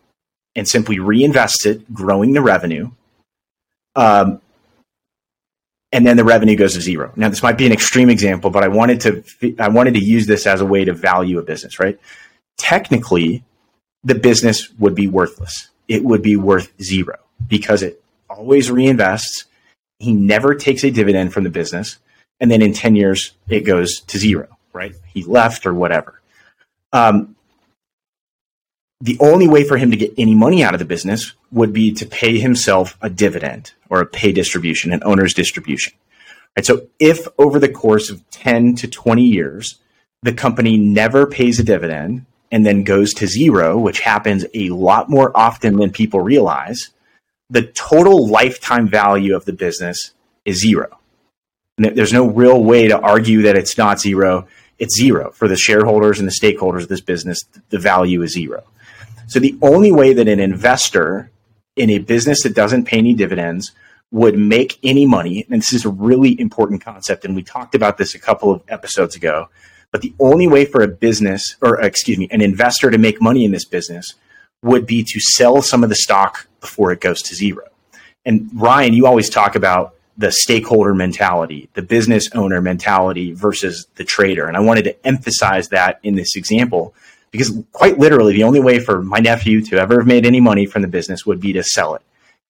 and 0.55 0.67
simply 0.67 0.97
reinvests 0.97 1.65
it, 1.65 1.93
growing 1.93 2.33
the 2.33 2.41
revenue, 2.41 2.91
um, 3.95 4.41
and 5.91 6.05
then 6.05 6.17
the 6.17 6.23
revenue 6.25 6.57
goes 6.57 6.73
to 6.73 6.81
zero. 6.81 7.13
Now, 7.15 7.29
this 7.29 7.41
might 7.41 7.57
be 7.57 7.65
an 7.65 7.71
extreme 7.71 8.09
example, 8.09 8.49
but 8.49 8.63
I 8.63 8.67
wanted 8.67 9.01
to 9.01 9.55
I 9.59 9.69
wanted 9.69 9.93
to 9.93 10.01
use 10.01 10.27
this 10.27 10.45
as 10.45 10.59
a 10.59 10.65
way 10.65 10.83
to 10.83 10.93
value 10.93 11.39
a 11.39 11.41
business. 11.41 11.79
Right? 11.79 11.97
Technically, 12.57 13.43
the 14.03 14.15
business 14.15 14.69
would 14.73 14.93
be 14.93 15.07
worthless. 15.07 15.69
It 15.87 16.03
would 16.03 16.21
be 16.21 16.35
worth 16.35 16.73
zero 16.81 17.17
because 17.47 17.81
it 17.81 18.01
always 18.29 18.69
reinvests 18.69 19.45
he 19.99 20.13
never 20.13 20.55
takes 20.55 20.83
a 20.83 20.91
dividend 20.91 21.33
from 21.33 21.43
the 21.43 21.49
business, 21.49 21.99
and 22.39 22.51
then 22.51 22.61
in 22.61 22.73
ten 22.73 22.95
years 22.95 23.31
it 23.47 23.61
goes 23.61 24.01
to 24.01 24.17
zero. 24.17 24.47
Right? 24.73 24.93
He 25.07 25.23
left 25.23 25.65
or 25.65 25.73
whatever. 25.73 26.21
Um, 26.91 27.35
the 29.01 29.17
only 29.19 29.47
way 29.47 29.63
for 29.63 29.77
him 29.77 29.91
to 29.91 29.97
get 29.97 30.13
any 30.17 30.35
money 30.35 30.63
out 30.63 30.73
of 30.73 30.79
the 30.79 30.85
business 30.85 31.33
would 31.51 31.73
be 31.73 31.93
to 31.93 32.05
pay 32.05 32.39
himself 32.39 32.97
a 33.01 33.09
dividend 33.09 33.73
or 33.89 34.01
a 34.01 34.05
pay 34.05 34.31
distribution, 34.31 34.91
an 34.91 35.01
owner's 35.05 35.33
distribution. 35.33 35.93
Right? 36.55 36.65
So 36.65 36.87
if 36.99 37.27
over 37.37 37.59
the 37.59 37.69
course 37.69 38.09
of 38.09 38.27
10 38.31 38.75
to 38.75 38.87
20 38.87 39.21
years, 39.21 39.79
the 40.23 40.33
company 40.33 40.77
never 40.77 41.27
pays 41.27 41.59
a 41.59 41.63
dividend 41.63 42.25
and 42.51 42.65
then 42.65 42.83
goes 42.83 43.13
to 43.15 43.27
zero, 43.27 43.77
which 43.77 43.99
happens 43.99 44.45
a 44.53 44.69
lot 44.69 45.09
more 45.09 45.35
often 45.35 45.77
than 45.77 45.91
people 45.91 46.21
realize, 46.21 46.89
the 47.49 47.63
total 47.63 48.27
lifetime 48.27 48.87
value 48.87 49.35
of 49.35 49.45
the 49.45 49.53
business 49.53 50.11
is 50.45 50.61
zero. 50.61 50.99
There's 51.77 52.13
no 52.13 52.27
real 52.27 52.63
way 52.63 52.87
to 52.87 52.99
argue 52.99 53.43
that 53.43 53.57
it's 53.57 53.77
not 53.77 53.99
zero. 53.99 54.47
It's 54.79 54.97
zero 54.97 55.31
for 55.31 55.47
the 55.47 55.57
shareholders 55.57 56.19
and 56.19 56.27
the 56.27 56.33
stakeholders 56.33 56.83
of 56.83 56.87
this 56.87 57.01
business. 57.01 57.39
The 57.69 57.79
value 57.79 58.21
is 58.21 58.33
zero. 58.33 58.63
So 59.27 59.39
the 59.39 59.57
only 59.61 59.91
way 59.91 60.13
that 60.13 60.27
an 60.27 60.39
investor 60.39 61.31
in 61.75 61.89
a 61.89 61.97
business 61.97 62.43
that 62.43 62.55
doesn't 62.55 62.85
pay 62.85 62.99
any 62.99 63.13
dividends 63.13 63.71
would 64.11 64.37
make 64.37 64.79
any 64.83 65.05
money, 65.05 65.45
and 65.49 65.61
this 65.61 65.73
is 65.73 65.83
a 65.83 65.89
really 65.89 66.39
important 66.39 66.81
concept, 66.81 67.25
and 67.25 67.35
we 67.35 67.43
talked 67.43 67.75
about 67.75 67.97
this 67.97 68.15
a 68.15 68.19
couple 68.19 68.51
of 68.51 68.61
episodes 68.69 69.15
ago, 69.15 69.49
but 69.91 70.01
the 70.01 70.13
only 70.19 70.47
way 70.47 70.63
for 70.63 70.81
a 70.81 70.87
business, 70.87 71.57
or 71.61 71.81
excuse 71.81 72.17
me, 72.17 72.27
an 72.31 72.41
investor 72.41 72.91
to 72.91 72.97
make 72.97 73.21
money 73.21 73.43
in 73.43 73.51
this 73.51 73.65
business 73.65 74.13
would 74.61 74.85
be 74.85 75.03
to 75.03 75.19
sell 75.19 75.61
some 75.61 75.83
of 75.83 75.89
the 75.89 75.95
stock 75.95 76.47
before 76.65 76.91
it 76.91 76.99
goes 76.99 77.21
to 77.21 77.35
zero. 77.35 77.63
And 78.25 78.49
Ryan, 78.55 78.93
you 78.93 79.05
always 79.05 79.29
talk 79.29 79.55
about 79.55 79.93
the 80.17 80.31
stakeholder 80.31 80.95
mentality, 80.95 81.69
the 81.75 81.81
business 81.83 82.27
owner 82.33 82.59
mentality 82.59 83.33
versus 83.33 83.85
the 83.95 84.03
trader. 84.03 84.47
And 84.47 84.57
I 84.57 84.61
wanted 84.61 84.85
to 84.85 85.05
emphasize 85.05 85.69
that 85.69 85.99
in 86.01 86.15
this 86.15 86.35
example 86.35 86.95
because 87.31 87.51
quite 87.71 87.99
literally 87.99 88.33
the 88.33 88.43
only 88.43 88.61
way 88.61 88.79
for 88.79 89.03
my 89.03 89.19
nephew 89.19 89.61
to 89.65 89.77
ever 89.77 89.99
have 89.99 90.07
made 90.07 90.25
any 90.25 90.39
money 90.39 90.65
from 90.65 90.81
the 90.81 90.87
business 90.87 91.25
would 91.25 91.39
be 91.39 91.53
to 91.53 91.63
sell 91.63 91.93
it. 91.93 92.01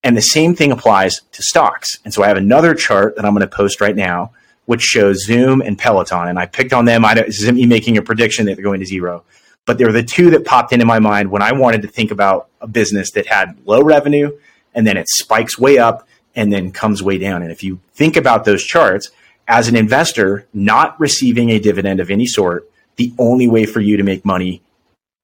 And 0.02 0.16
the 0.16 0.22
same 0.22 0.54
thing 0.54 0.72
applies 0.72 1.22
to 1.32 1.42
stocks. 1.42 1.98
And 2.04 2.14
so 2.14 2.22
I 2.22 2.28
have 2.28 2.36
another 2.36 2.74
chart 2.74 3.16
that 3.16 3.24
I'm 3.24 3.34
going 3.34 3.40
to 3.40 3.48
post 3.48 3.80
right 3.80 3.96
now, 3.96 4.30
which 4.64 4.80
shows 4.80 5.24
Zoom 5.24 5.60
and 5.60 5.76
Peloton. 5.76 6.28
And 6.28 6.38
I 6.38 6.46
picked 6.46 6.72
on 6.72 6.84
them. 6.84 7.04
I 7.04 7.14
don't, 7.14 7.26
this 7.26 7.42
isn't 7.42 7.56
me 7.56 7.66
making 7.66 7.98
a 7.98 8.02
prediction 8.02 8.46
that 8.46 8.54
they're 8.54 8.64
going 8.64 8.80
to 8.80 8.86
zero 8.86 9.24
but 9.66 9.78
they're 9.78 9.92
the 9.92 10.02
two 10.02 10.30
that 10.30 10.44
popped 10.44 10.72
into 10.72 10.86
my 10.86 10.98
mind 10.98 11.30
when 11.30 11.42
I 11.42 11.52
wanted 11.52 11.82
to 11.82 11.88
think 11.88 12.10
about 12.10 12.48
a 12.60 12.66
business 12.66 13.10
that 13.12 13.26
had 13.26 13.58
low 13.66 13.82
revenue 13.82 14.30
and 14.74 14.86
then 14.86 14.96
it 14.96 15.08
spikes 15.08 15.58
way 15.58 15.76
up 15.76 16.06
and 16.34 16.52
then 16.52 16.70
comes 16.70 17.02
way 17.02 17.18
down. 17.18 17.42
And 17.42 17.50
if 17.50 17.62
you 17.64 17.80
think 17.92 18.16
about 18.16 18.44
those 18.44 18.62
charts, 18.64 19.10
as 19.48 19.68
an 19.68 19.76
investor 19.76 20.46
not 20.54 20.98
receiving 21.00 21.50
a 21.50 21.58
dividend 21.58 22.00
of 22.00 22.10
any 22.10 22.26
sort, 22.26 22.70
the 22.96 23.12
only 23.18 23.48
way 23.48 23.66
for 23.66 23.80
you 23.80 23.96
to 23.96 24.02
make 24.02 24.24
money 24.24 24.62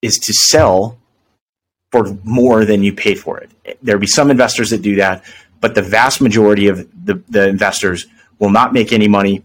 is 0.01 0.19
to 0.19 0.33
sell 0.33 0.99
for 1.91 2.17
more 2.25 2.65
than 2.65 2.83
you 2.83 2.93
pay 2.93 3.15
for 3.15 3.39
it. 3.39 3.79
There'll 3.83 4.01
be 4.01 4.07
some 4.07 4.31
investors 4.31 4.71
that 4.71 4.83
do 4.83 4.97
that, 4.97 5.25
but 5.61 5.75
the 5.75 5.83
vast 5.83 6.21
majority 6.21 6.69
of 6.69 6.89
the, 7.05 7.23
the 7.29 7.49
investors 7.49 8.07
will 8.39 8.51
not 8.51 8.73
make 8.73 8.93
any 8.93 9.09
money. 9.09 9.45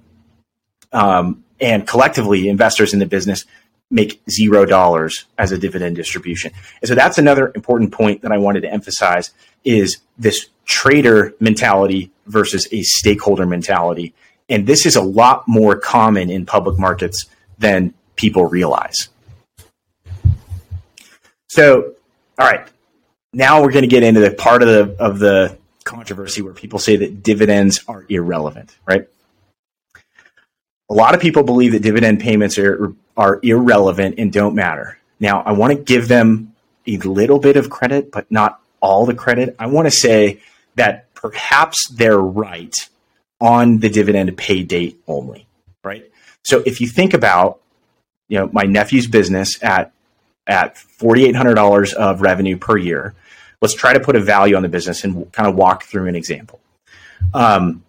Um, 0.94 1.44
and 1.60 1.86
collectively, 1.86 2.48
investors 2.48 2.94
in 2.94 3.00
the 3.00 3.06
business 3.06 3.46
make 3.89 4.22
zero 4.29 4.65
dollars 4.65 5.25
as 5.38 5.51
a 5.51 5.58
dividend 5.58 5.96
distribution. 5.96 6.51
And 6.82 6.89
so 6.89 6.96
that's 6.96 7.17
another 7.17 7.51
important 7.56 7.91
point 7.91 8.22
that 8.22 8.32
I 8.32 8.38
wanted 8.38 8.62
to 8.62 8.72
emphasize 8.72 9.32
is 9.63 9.98
this 10.17 10.48
trader 10.65 11.34
mentality 11.39 12.12
versus 12.25 12.67
a 12.72 12.82
stakeholder 12.84 13.46
mentality. 13.46 14.13
And 14.50 14.67
this 14.67 14.86
is 14.86 14.96
a 14.96 15.01
lot 15.01 15.48
more 15.48 15.77
common 15.77 16.29
in 16.29 16.46
public 16.46 16.77
markets 16.77 17.25
than 17.60 17.94
people 18.15 18.46
realize. 18.46 19.10
So, 21.48 21.94
all 22.38 22.48
right. 22.48 22.67
Now 23.34 23.62
we're 23.62 23.72
going 23.72 23.84
to 23.84 23.89
get 23.89 24.03
into 24.03 24.20
the 24.20 24.32
part 24.32 24.63
of 24.63 24.67
the 24.67 25.03
of 25.03 25.20
the 25.20 25.58
controversy 25.84 26.41
where 26.41 26.53
people 26.53 26.79
say 26.79 26.98
that 26.98 27.24
dividends 27.24 27.84
are 27.88 28.06
irrelevant, 28.10 28.75
right? 28.86 29.08
A 30.89 30.94
lot 30.94 31.13
of 31.13 31.22
people 31.22 31.44
believe 31.44 31.74
that 31.74 31.82
dividend 31.82 32.20
payments 32.20 32.58
are 32.58 32.94
are 33.15 33.39
irrelevant 33.44 34.15
and 34.17 34.32
don't 34.32 34.56
matter. 34.56 35.00
Now, 35.20 35.41
I 35.41 35.51
want 35.53 35.75
to 35.75 35.84
give 35.84 36.08
them 36.08 36.53
a 36.86 36.98
little 36.98 37.39
bit 37.39 37.58
of 37.58 37.70
credit, 37.70 38.12
but 38.12 38.32
not 38.32 38.62
all 38.79 39.06
the 39.06 39.15
credit. 39.15 39.56
I 39.58 39.67
want 39.67 39.88
to 39.88 39.91
say 39.91 40.39
that 40.75 41.12
perhaps 41.13 41.89
they're 41.89 42.20
right 42.20 42.74
on 43.41 43.79
the 43.79 43.89
dividend 43.89 44.36
pay 44.38 44.63
date 44.63 45.00
only, 45.08 45.48
right? 45.84 46.10
So 46.44 46.63
if 46.65 46.79
you 46.79 46.88
think 46.88 47.13
about, 47.13 47.60
you 48.29 48.39
know, 48.39 48.50
my 48.53 48.63
nephew's 48.63 49.08
business 49.08 49.62
at 49.62 49.91
at 50.46 50.75
$4,800 50.75 51.94
of 51.94 52.22
revenue 52.22 52.56
per 52.56 52.77
year, 52.77 53.13
let's 53.62 53.74
try 53.74 53.91
to 53.94 54.00
put 54.00 54.15
a 54.15 54.22
value 54.22 54.56
on 54.56 54.62
the 54.62 54.70
business 54.70 55.03
and 55.03 55.29
kind 55.34 55.50
of 55.50 55.56
walk 55.56 55.84
through 55.84 56.08
an 56.08 56.15
example. 56.15 56.62
Um, 57.34 57.84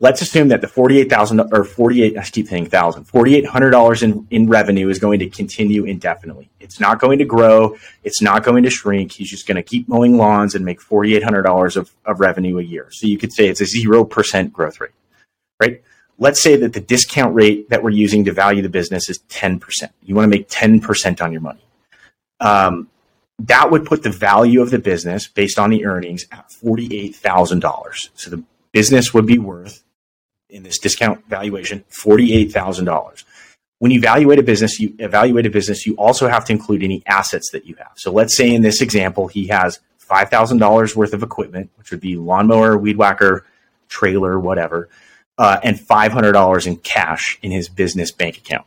let's 0.00 0.22
assume 0.22 0.48
that 0.48 0.60
the 0.60 0.68
forty-eight 0.68 1.08
thousand 1.08 1.40
or 1.52 1.62
forty-eight. 1.64 2.18
I 2.18 2.24
keep 2.24 2.48
saying 2.48 2.66
thousand. 2.66 3.04
Forty-eight 3.04 3.46
hundred 3.46 3.70
dollars 3.70 4.02
in 4.02 4.26
in 4.30 4.48
revenue 4.48 4.88
is 4.88 4.98
going 4.98 5.20
to 5.20 5.28
continue 5.28 5.84
indefinitely. 5.84 6.50
It's 6.58 6.80
not 6.80 6.98
going 6.98 7.18
to 7.18 7.24
grow. 7.24 7.76
It's 8.02 8.20
not 8.20 8.42
going 8.42 8.64
to 8.64 8.70
shrink. 8.70 9.12
He's 9.12 9.30
just 9.30 9.46
going 9.46 9.56
to 9.56 9.62
keep 9.62 9.88
mowing 9.88 10.16
lawns 10.16 10.54
and 10.54 10.64
make 10.64 10.80
forty-eight 10.80 11.22
hundred 11.22 11.42
dollars 11.42 11.76
of 11.76 11.90
of 12.04 12.18
revenue 12.20 12.58
a 12.58 12.62
year. 12.62 12.88
So 12.90 13.06
you 13.06 13.18
could 13.18 13.32
say 13.32 13.48
it's 13.48 13.60
a 13.60 13.66
zero 13.66 14.04
percent 14.04 14.52
growth 14.52 14.80
rate, 14.80 14.90
right? 15.60 15.82
Let's 16.18 16.40
say 16.40 16.56
that 16.56 16.74
the 16.74 16.80
discount 16.80 17.34
rate 17.34 17.70
that 17.70 17.82
we're 17.82 17.90
using 17.90 18.24
to 18.26 18.32
value 18.32 18.62
the 18.62 18.68
business 18.68 19.08
is 19.08 19.18
ten 19.28 19.60
percent. 19.60 19.92
You 20.02 20.14
want 20.14 20.24
to 20.24 20.36
make 20.36 20.46
ten 20.48 20.80
percent 20.80 21.22
on 21.22 21.32
your 21.32 21.40
money. 21.40 21.64
Um, 22.40 22.88
that 23.38 23.70
would 23.70 23.86
put 23.86 24.02
the 24.02 24.10
value 24.10 24.60
of 24.60 24.70
the 24.70 24.78
business 24.78 25.26
based 25.26 25.58
on 25.58 25.70
the 25.70 25.86
earnings 25.86 26.26
at 26.30 26.50
forty-eight 26.52 27.16
thousand 27.16 27.60
dollars. 27.60 28.10
So 28.14 28.30
the 28.30 28.42
business 28.72 29.14
would 29.14 29.26
be 29.26 29.38
worth 29.38 29.82
in 30.50 30.62
this 30.62 30.78
discount 30.78 31.26
valuation 31.28 31.84
$48,000. 31.90 33.24
When 33.78 33.90
you 33.90 33.98
evaluate 33.98 34.38
a 34.38 34.42
business, 34.42 34.78
you 34.78 34.94
evaluate 34.98 35.46
a 35.46 35.50
business, 35.50 35.86
you 35.86 35.94
also 35.94 36.28
have 36.28 36.44
to 36.46 36.52
include 36.52 36.82
any 36.82 37.02
assets 37.06 37.50
that 37.52 37.64
you 37.64 37.76
have. 37.76 37.92
So 37.96 38.12
let's 38.12 38.36
say 38.36 38.52
in 38.52 38.62
this 38.62 38.82
example, 38.82 39.28
he 39.28 39.46
has 39.46 39.80
$5,000 40.06 40.96
worth 40.96 41.14
of 41.14 41.22
equipment, 41.22 41.70
which 41.76 41.90
would 41.90 42.00
be 42.00 42.16
lawnmower, 42.16 42.76
weed 42.76 42.96
whacker, 42.96 43.46
trailer, 43.88 44.38
whatever, 44.38 44.88
uh, 45.38 45.58
and 45.62 45.78
$500 45.78 46.66
in 46.66 46.76
cash 46.76 47.38
in 47.42 47.50
his 47.50 47.68
business 47.68 48.12
bank 48.12 48.36
account. 48.36 48.66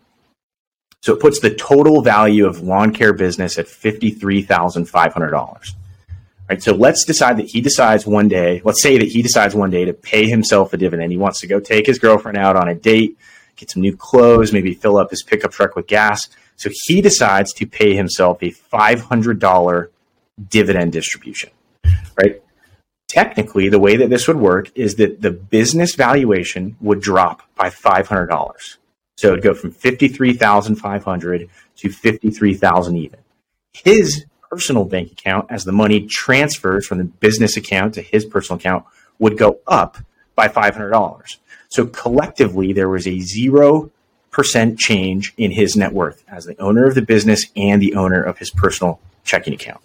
So 1.01 1.13
it 1.13 1.19
puts 1.19 1.39
the 1.39 1.53
total 1.53 2.01
value 2.01 2.47
of 2.47 2.61
lawn 2.61 2.93
care 2.93 3.13
business 3.13 3.59
at 3.59 3.65
$53,500. 3.65 5.73
Right. 6.49 6.61
So 6.61 6.73
let's 6.73 7.05
decide 7.05 7.37
that 7.37 7.47
he 7.47 7.61
decides 7.61 8.05
one 8.05 8.27
day, 8.27 8.61
let's 8.65 8.83
say 8.83 8.97
that 8.97 9.07
he 9.07 9.21
decides 9.21 9.55
one 9.55 9.69
day 9.69 9.85
to 9.85 9.93
pay 9.93 10.27
himself 10.27 10.73
a 10.73 10.77
dividend. 10.77 11.11
He 11.11 11.17
wants 11.17 11.39
to 11.39 11.47
go 11.47 11.59
take 11.59 11.87
his 11.87 11.99
girlfriend 11.99 12.37
out 12.37 12.55
on 12.57 12.67
a 12.67 12.75
date, 12.75 13.17
get 13.55 13.71
some 13.71 13.81
new 13.81 13.95
clothes, 13.95 14.51
maybe 14.51 14.73
fill 14.73 14.97
up 14.97 15.09
his 15.09 15.23
pickup 15.23 15.51
truck 15.51 15.75
with 15.75 15.87
gas. 15.87 16.27
So 16.57 16.69
he 16.85 17.01
decides 17.01 17.53
to 17.53 17.65
pay 17.65 17.95
himself 17.95 18.43
a 18.43 18.51
$500 18.51 19.87
dividend 20.49 20.91
distribution. 20.91 21.49
Right. 22.17 22.41
Technically, 23.07 23.69
the 23.69 23.79
way 23.79 23.95
that 23.95 24.09
this 24.09 24.27
would 24.27 24.37
work 24.37 24.71
is 24.75 24.95
that 24.95 25.21
the 25.21 25.31
business 25.31 25.95
valuation 25.95 26.75
would 26.81 26.99
drop 26.99 27.43
by 27.55 27.69
$500. 27.69 28.77
So 29.17 29.27
it'd 29.29 29.43
go 29.43 29.53
from 29.53 29.71
53,500 29.71 31.49
to 31.77 31.89
53,000 31.89 32.97
even. 32.97 33.19
His 33.73 34.25
personal 34.53 34.85
bank 34.85 35.11
account 35.11 35.47
as 35.49 35.63
the 35.63 35.71
money 35.71 36.05
transfers 36.05 36.85
from 36.85 36.99
the 36.99 37.03
business 37.03 37.57
account 37.57 37.95
to 37.95 38.03
his 38.03 38.23
personal 38.23 38.59
account 38.59 38.85
would 39.17 39.35
go 39.35 39.59
up 39.65 39.97
by 40.35 40.47
$500. 40.47 41.23
So 41.69 41.87
collectively, 41.87 42.71
there 42.71 42.87
was 42.87 43.07
a 43.07 43.17
0% 43.17 43.89
change 44.77 45.33
in 45.37 45.49
his 45.49 45.75
net 45.75 45.91
worth 45.91 46.23
as 46.27 46.45
the 46.45 46.55
owner 46.61 46.85
of 46.85 46.93
the 46.93 47.01
business 47.01 47.47
and 47.55 47.81
the 47.81 47.95
owner 47.95 48.21
of 48.21 48.37
his 48.37 48.51
personal 48.51 48.99
checking 49.23 49.55
account. 49.55 49.81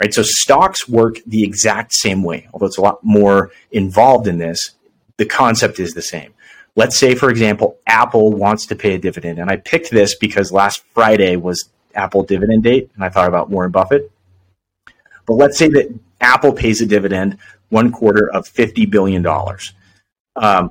Right. 0.00 0.14
So 0.14 0.22
stocks 0.22 0.88
work 0.88 1.16
the 1.26 1.42
exact 1.42 1.92
same 1.92 2.22
way, 2.22 2.48
although 2.54 2.66
it's 2.66 2.78
a 2.78 2.82
lot 2.82 3.04
more 3.04 3.50
involved 3.70 4.28
in 4.28 4.38
this. 4.38 4.70
The 5.18 5.26
concept 5.26 5.78
is 5.78 5.92
the 5.92 6.02
same. 6.02 6.32
Let's 6.74 6.96
say, 6.96 7.14
for 7.14 7.28
example, 7.28 7.78
Apple 7.86 8.32
wants 8.32 8.64
to 8.66 8.76
pay 8.76 8.94
a 8.94 8.98
dividend. 8.98 9.38
And 9.38 9.50
I 9.50 9.56
picked 9.56 9.90
this 9.90 10.14
because 10.14 10.52
last 10.52 10.84
Friday 10.94 11.36
was 11.36 11.68
Apple 11.96 12.22
dividend 12.22 12.62
date, 12.62 12.90
and 12.94 13.02
I 13.02 13.08
thought 13.08 13.28
about 13.28 13.50
Warren 13.50 13.70
Buffett. 13.70 14.10
But 15.26 15.34
let's 15.34 15.58
say 15.58 15.68
that 15.68 15.92
Apple 16.20 16.52
pays 16.52 16.80
a 16.80 16.86
dividend 16.86 17.38
one 17.70 17.90
quarter 17.90 18.30
of 18.30 18.46
fifty 18.46 18.86
billion 18.86 19.22
dollars. 19.22 19.72
Um, 20.36 20.70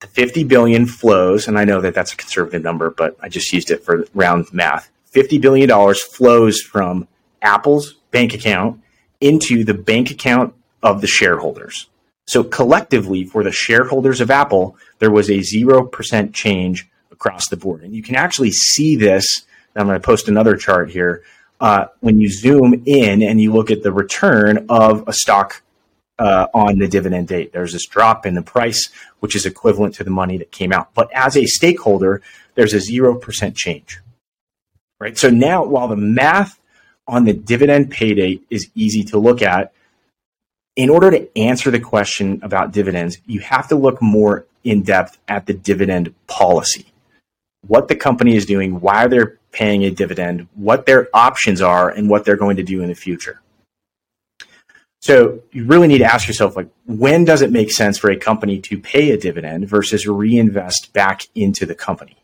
the 0.00 0.06
fifty 0.06 0.44
billion 0.44 0.86
flows, 0.86 1.48
and 1.48 1.58
I 1.58 1.64
know 1.64 1.80
that 1.82 1.94
that's 1.94 2.12
a 2.12 2.16
conservative 2.16 2.62
number, 2.62 2.90
but 2.90 3.16
I 3.20 3.28
just 3.28 3.52
used 3.52 3.70
it 3.70 3.84
for 3.84 4.06
round 4.14 4.46
math. 4.52 4.90
Fifty 5.04 5.38
billion 5.38 5.68
dollars 5.68 6.00
flows 6.00 6.62
from 6.62 7.06
Apple's 7.42 7.94
bank 8.10 8.32
account 8.32 8.80
into 9.20 9.64
the 9.64 9.74
bank 9.74 10.10
account 10.10 10.54
of 10.82 11.00
the 11.02 11.06
shareholders. 11.06 11.88
So 12.26 12.44
collectively, 12.44 13.24
for 13.24 13.42
the 13.42 13.52
shareholders 13.52 14.20
of 14.20 14.30
Apple, 14.30 14.76
there 14.98 15.10
was 15.10 15.28
a 15.28 15.42
zero 15.42 15.84
percent 15.84 16.32
change 16.32 16.88
across 17.10 17.48
the 17.48 17.56
board, 17.56 17.82
and 17.82 17.94
you 17.94 18.02
can 18.02 18.14
actually 18.14 18.52
see 18.52 18.96
this 18.96 19.42
I'm 19.76 19.86
going 19.86 20.00
to 20.00 20.04
post 20.04 20.28
another 20.28 20.56
chart 20.56 20.90
here. 20.90 21.22
Uh, 21.60 21.86
when 22.00 22.20
you 22.20 22.30
zoom 22.30 22.82
in 22.86 23.22
and 23.22 23.40
you 23.40 23.52
look 23.52 23.70
at 23.70 23.82
the 23.82 23.92
return 23.92 24.66
of 24.68 25.04
a 25.06 25.12
stock 25.12 25.62
uh, 26.18 26.46
on 26.54 26.78
the 26.78 26.88
dividend 26.88 27.28
date, 27.28 27.52
there's 27.52 27.72
this 27.72 27.86
drop 27.86 28.24
in 28.26 28.34
the 28.34 28.42
price, 28.42 28.88
which 29.20 29.36
is 29.36 29.46
equivalent 29.46 29.94
to 29.94 30.04
the 30.04 30.10
money 30.10 30.38
that 30.38 30.50
came 30.50 30.72
out. 30.72 30.92
But 30.94 31.10
as 31.14 31.36
a 31.36 31.44
stakeholder, 31.44 32.22
there's 32.54 32.74
a 32.74 32.78
0% 32.78 33.54
change. 33.54 34.00
Right. 34.98 35.16
So 35.16 35.30
now, 35.30 35.64
while 35.64 35.88
the 35.88 35.96
math 35.96 36.60
on 37.06 37.24
the 37.24 37.32
dividend 37.32 37.90
pay 37.90 38.14
date 38.14 38.44
is 38.50 38.70
easy 38.74 39.02
to 39.04 39.18
look 39.18 39.42
at, 39.42 39.72
in 40.76 40.90
order 40.90 41.10
to 41.10 41.38
answer 41.38 41.70
the 41.70 41.80
question 41.80 42.40
about 42.42 42.72
dividends, 42.72 43.18
you 43.26 43.40
have 43.40 43.68
to 43.68 43.76
look 43.76 44.00
more 44.00 44.46
in 44.62 44.82
depth 44.82 45.18
at 45.26 45.46
the 45.46 45.52
dividend 45.52 46.14
policy. 46.26 46.86
What 47.66 47.88
the 47.88 47.96
company 47.96 48.36
is 48.36 48.46
doing, 48.46 48.80
why 48.80 49.06
they're 49.06 49.39
paying 49.52 49.84
a 49.84 49.90
dividend, 49.90 50.48
what 50.54 50.86
their 50.86 51.08
options 51.14 51.60
are, 51.60 51.90
and 51.90 52.08
what 52.08 52.24
they're 52.24 52.36
going 52.36 52.56
to 52.56 52.62
do 52.62 52.82
in 52.82 52.88
the 52.88 52.94
future. 52.94 53.40
So 55.00 55.40
you 55.52 55.64
really 55.64 55.88
need 55.88 55.98
to 55.98 56.12
ask 56.12 56.28
yourself, 56.28 56.56
like, 56.56 56.68
when 56.86 57.24
does 57.24 57.40
it 57.40 57.50
make 57.50 57.72
sense 57.72 57.96
for 57.96 58.10
a 58.10 58.16
company 58.16 58.60
to 58.60 58.78
pay 58.78 59.10
a 59.12 59.16
dividend 59.16 59.66
versus 59.66 60.06
reinvest 60.06 60.92
back 60.92 61.22
into 61.34 61.64
the 61.64 61.74
company? 61.74 62.16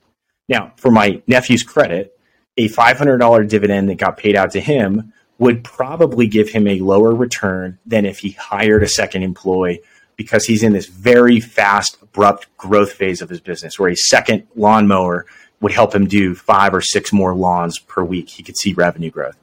Now, 0.49 0.73
for 0.77 0.91
my 0.91 1.23
nephew's 1.27 1.62
credit, 1.62 2.19
a 2.57 2.69
$500 2.69 3.49
dividend 3.49 3.89
that 3.89 3.97
got 3.97 4.19
paid 4.19 4.37
out 4.37 4.53
to 4.53 4.61
him 4.61 5.12
would 5.39 5.65
probably 5.65 6.27
give 6.27 6.51
him 6.51 6.67
a 6.67 6.81
lower 6.81 7.15
return 7.15 7.79
than 7.87 8.07
if 8.07 8.19
he 8.19 8.31
hired 8.33 8.83
a 8.83 8.89
second 8.89 9.23
employee 9.23 9.83
because 10.17 10.47
he's 10.47 10.62
in 10.62 10.73
this 10.73 10.87
very 10.87 11.41
fast, 11.41 11.99
abrupt 12.01 12.55
growth 12.57 12.93
phase 12.93 13.21
of 13.21 13.29
his 13.29 13.41
business 13.41 13.79
where 13.79 13.91
a 13.91 13.97
second 13.97 14.47
lawnmower 14.55 15.27
would 15.61 15.73
help 15.73 15.95
him 15.95 16.07
do 16.07 16.35
five 16.35 16.75
or 16.75 16.81
six 16.81 17.12
more 17.12 17.35
lawns 17.35 17.79
per 17.79 18.03
week. 18.05 18.29
He 18.29 18.42
could 18.42 18.57
see 18.57 18.73
revenue 18.73 19.11
growth. 19.11 19.37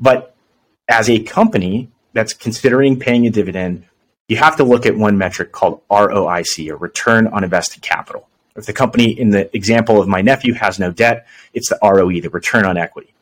But 0.00 0.34
as 0.88 1.10
a 1.10 1.20
company 1.20 1.90
that's 2.12 2.32
considering 2.32 2.98
paying 2.98 3.26
a 3.26 3.30
dividend, 3.30 3.84
you 4.28 4.36
have 4.36 4.56
to 4.56 4.64
look 4.64 4.86
at 4.86 4.96
one 4.96 5.18
metric 5.18 5.52
called 5.52 5.80
ROIC 5.88 6.70
or 6.70 6.76
return 6.76 7.26
on 7.28 7.44
invested 7.44 7.82
capital. 7.82 8.28
If 8.56 8.66
the 8.66 8.72
company, 8.72 9.18
in 9.18 9.30
the 9.30 9.54
example 9.56 10.00
of 10.00 10.08
my 10.08 10.20
nephew, 10.20 10.52
has 10.54 10.78
no 10.78 10.90
debt, 10.90 11.26
it's 11.54 11.68
the 11.68 11.78
ROE, 11.82 12.20
the 12.20 12.28
return 12.28 12.64
on 12.64 12.76
equity. 12.76 13.14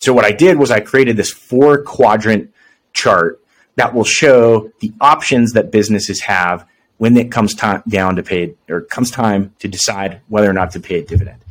So 0.00 0.12
what 0.12 0.24
I 0.24 0.32
did 0.32 0.58
was 0.58 0.70
I 0.70 0.80
created 0.80 1.16
this 1.16 1.30
four 1.30 1.82
quadrant 1.82 2.52
chart 2.92 3.40
that 3.76 3.94
will 3.94 4.04
show 4.04 4.70
the 4.80 4.92
options 5.00 5.52
that 5.52 5.70
businesses 5.70 6.20
have 6.20 6.66
when 6.98 7.16
it 7.16 7.32
comes 7.32 7.54
time 7.54 7.82
down 7.88 8.16
to 8.16 8.22
pay 8.22 8.54
or 8.68 8.82
comes 8.82 9.10
time 9.10 9.52
to 9.58 9.68
decide 9.68 10.20
whether 10.28 10.48
or 10.48 10.52
not 10.52 10.70
to 10.72 10.80
pay 10.80 11.00
a 11.00 11.04
dividend. 11.04 11.41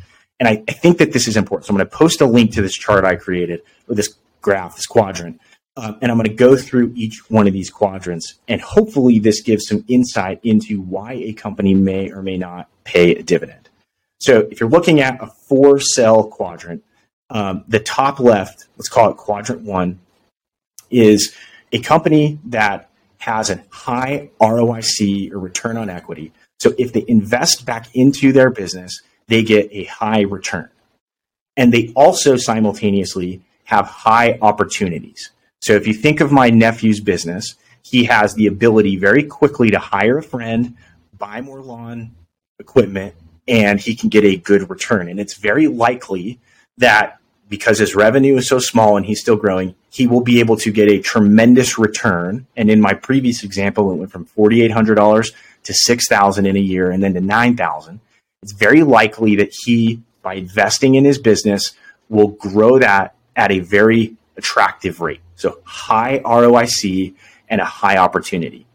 And 0.41 0.47
I, 0.47 0.63
I, 0.67 0.71
think 0.71 0.97
that 0.97 1.13
this 1.13 1.27
is 1.27 1.38
important. 1.38 1.67
So 1.67 1.71
I'm 1.71 1.77
going 1.77 1.88
to 1.88 1.95
post 1.95 2.19
a 2.19 2.25
link 2.25 2.54
to 2.54 2.63
this 2.63 2.73
chart 2.73 3.06
I 3.06 3.15
created, 3.15 3.62
or 3.88 3.93
this 3.93 4.15
graph, 4.41 4.75
this 4.75 4.88
quadrant, 4.88 5.39
um, 5.77 5.99
and 6.01 6.12
I'm 6.12 6.17
going 6.17 6.27
to 6.30 6.36
go 6.36 6.58
through 6.58 6.93
each 6.95 7.30
one 7.30 7.45
of 7.45 7.54
these 7.54 7.69
quadrants. 7.69 8.39
And 8.47 8.60
hopefully, 8.60 9.19
this 9.19 9.41
gives 9.41 9.67
some 9.67 9.86
insight 9.88 10.39
into 10.41 10.82
why 10.82 11.13
a 11.13 11.34
company 11.34 11.75
may 11.75 12.12
or 12.12 12.23
may 12.23 12.38
not 12.38 12.69
pay 12.86 13.13
a 13.13 13.21
dividend. 13.21 13.69
So 14.19 14.47
if 14.49 14.60
you're 14.60 14.69
looking 14.69 14.99
at 14.99 15.21
a 15.21 15.27
four 15.27 15.80
cell 15.80 16.23
quadrant, 16.23 16.84
um, 17.30 17.63
the 17.67 17.80
top 17.80 18.19
left, 18.19 18.65
let's 18.77 18.89
call 18.89 19.12
it 19.12 19.17
quadrant 19.17 19.62
one, 19.62 19.99
is 20.89 21.36
a 21.71 21.80
company 21.82 22.39
that 22.45 22.89
has 23.19 23.51
a 23.51 23.63
high 23.69 24.32
ROIC 24.41 25.32
or 25.34 25.38
return 25.38 25.77
on 25.77 25.91
equity. 25.91 26.34
So 26.60 26.73
if 26.80 26.93
they 26.93 27.06
invest 27.08 27.63
back 27.67 27.89
into 27.93 28.32
their 28.32 28.49
business, 28.49 29.04
they 29.32 29.44
get 29.44 29.70
a 29.72 29.86
high 29.86 30.22
return. 30.22 30.70
And 31.56 31.74
they 31.74 31.94
also 31.96 32.36
simultaneously 32.36 33.41
have 33.63 33.88
high 33.88 34.38
opportunities. 34.41 35.32
So 35.62 35.74
if 35.74 35.88
you 35.88 35.94
think 35.94 36.20
of 36.20 36.34
my 36.34 36.50
nephew's 36.50 37.00
business, 37.00 37.56
he 37.82 38.04
has 38.06 38.34
the 38.34 38.48
ability 38.48 38.98
very 38.98 39.24
quickly 39.24 39.72
to 39.72 39.80
hire 39.80 40.17
a 40.17 40.24
friend, 40.24 40.76
buy 41.17 41.39
more 41.39 41.62
lawn 41.62 42.12
equipment, 42.60 43.15
and 43.48 43.80
he 43.80 43.96
can 43.96 44.10
get 44.10 44.26
a 44.26 44.36
good 44.36 44.70
return. 44.70 45.08
And 45.08 45.17
it's 45.17 45.36
very 45.36 45.67
likely 45.67 46.39
that 46.78 47.20
because 47.48 47.80
his 47.80 47.96
revenue 47.96 48.36
is 48.36 48.50
so 48.50 48.60
small 48.60 48.98
and 48.98 49.06
he's 49.06 49.22
still 49.22 49.38
growing, 49.38 49.76
he 49.89 50.08
will 50.08 50.22
be 50.22 50.41
able 50.41 50.58
to 50.58 50.72
get 50.72 50.89
a 50.89 51.00
tremendous 51.00 51.78
return. 51.78 52.48
And 52.58 52.70
in 52.70 52.82
my 52.82 52.94
previous 52.96 53.44
example, 53.44 53.91
it 53.91 53.96
went 53.96 54.12
from 54.12 54.26
$4,800 54.26 55.34
to 55.63 55.74
6,000 55.74 56.46
in 56.46 56.58
a 56.58 56.60
year 56.60 56.91
and 56.91 57.02
then 57.02 57.13
to 57.13 57.22
9,000 57.22 58.02
it's 58.41 58.54
very 58.54 58.84
likely 58.84 59.36
that 59.38 59.54
he, 59.54 60.01
by 60.21 60.36
investing 60.36 60.95
in 60.95 61.06
his 61.06 61.17
business, 61.17 61.73
will 62.10 62.30
grow 62.30 62.80
that 62.80 63.15
at 63.36 63.51
a 63.51 63.60
very 63.60 64.15
attractive 64.38 65.01
rate. 65.01 65.21
So 65.36 65.60
high 65.63 66.19
ROIC 66.19 67.13
and 67.49 67.62
a 67.62 67.65
high 67.65 67.97
opportunity. 67.97 68.65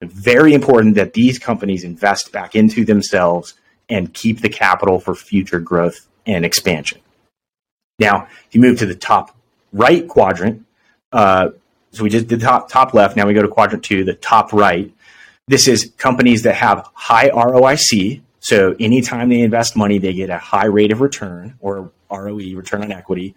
Very 0.00 0.52
important 0.52 0.96
that 0.96 1.12
these 1.12 1.38
companies 1.38 1.84
invest 1.84 2.32
back 2.32 2.56
into 2.56 2.84
themselves 2.84 3.54
and 3.88 4.12
keep 4.12 4.40
the 4.40 4.48
capital 4.48 4.98
for 4.98 5.14
future 5.14 5.60
growth 5.60 6.08
and 6.26 6.44
expansion. 6.44 7.00
Now, 7.98 8.26
if 8.46 8.54
you 8.54 8.60
move 8.60 8.78
to 8.78 8.86
the 8.86 8.94
top 8.94 9.36
right 9.72 10.08
quadrant, 10.08 10.66
uh, 11.12 11.50
so 11.92 12.02
we 12.02 12.10
just 12.10 12.26
did 12.26 12.40
top 12.40 12.70
top 12.70 12.94
left. 12.94 13.16
Now 13.16 13.26
we 13.26 13.34
go 13.34 13.42
to 13.42 13.48
quadrant 13.48 13.84
two, 13.84 14.02
the 14.02 14.14
top 14.14 14.52
right. 14.52 14.92
This 15.46 15.68
is 15.68 15.92
companies 15.98 16.42
that 16.42 16.54
have 16.54 16.88
high 16.94 17.28
ROIC. 17.28 18.22
So 18.42 18.74
anytime 18.80 19.28
they 19.28 19.40
invest 19.40 19.76
money, 19.76 19.98
they 19.98 20.12
get 20.12 20.28
a 20.28 20.36
high 20.36 20.66
rate 20.66 20.90
of 20.90 21.00
return 21.00 21.54
or 21.60 21.92
ROE, 22.10 22.54
return 22.54 22.82
on 22.82 22.90
equity, 22.90 23.36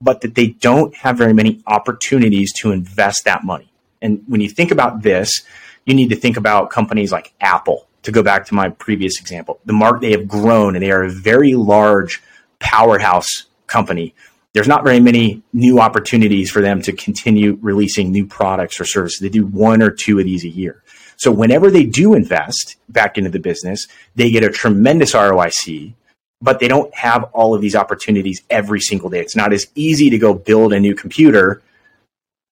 but 0.00 0.22
that 0.22 0.34
they 0.34 0.48
don't 0.48 0.94
have 0.96 1.18
very 1.18 1.34
many 1.34 1.62
opportunities 1.66 2.52
to 2.54 2.72
invest 2.72 3.26
that 3.26 3.44
money. 3.44 3.70
And 4.00 4.22
when 4.26 4.40
you 4.40 4.48
think 4.48 4.70
about 4.70 5.02
this, 5.02 5.42
you 5.84 5.94
need 5.94 6.08
to 6.08 6.16
think 6.16 6.36
about 6.36 6.70
companies 6.70 7.12
like 7.12 7.32
Apple. 7.40 7.86
To 8.02 8.12
go 8.12 8.22
back 8.22 8.46
to 8.46 8.54
my 8.54 8.68
previous 8.68 9.18
example, 9.18 9.58
the 9.64 9.72
market 9.72 10.00
they 10.02 10.12
have 10.12 10.28
grown 10.28 10.76
and 10.76 10.82
they 10.82 10.92
are 10.92 11.02
a 11.02 11.10
very 11.10 11.54
large 11.54 12.22
powerhouse 12.60 13.46
company 13.66 14.14
there's 14.56 14.66
not 14.66 14.84
very 14.84 15.00
many 15.00 15.42
new 15.52 15.80
opportunities 15.80 16.50
for 16.50 16.62
them 16.62 16.80
to 16.80 16.92
continue 16.94 17.58
releasing 17.60 18.10
new 18.10 18.24
products 18.24 18.80
or 18.80 18.86
services. 18.86 19.18
They 19.20 19.28
do 19.28 19.44
one 19.44 19.82
or 19.82 19.90
two 19.90 20.18
of 20.18 20.24
these 20.24 20.44
a 20.44 20.48
year. 20.48 20.82
So 21.16 21.30
whenever 21.30 21.70
they 21.70 21.84
do 21.84 22.14
invest 22.14 22.76
back 22.88 23.18
into 23.18 23.30
the 23.30 23.38
business, 23.38 23.86
they 24.14 24.30
get 24.30 24.44
a 24.44 24.50
tremendous 24.50 25.12
ROIC, 25.12 25.94
but 26.40 26.60
they 26.60 26.68
don't 26.68 26.94
have 26.94 27.24
all 27.32 27.54
of 27.54 27.60
these 27.60 27.74
opportunities 27.74 28.42
every 28.50 28.80
single 28.80 29.08
day. 29.08 29.20
It's 29.20 29.36
not 29.36 29.52
as 29.52 29.66
easy 29.74 30.10
to 30.10 30.18
go 30.18 30.34
build 30.34 30.72
a 30.72 30.80
new 30.80 30.94
computer 30.94 31.62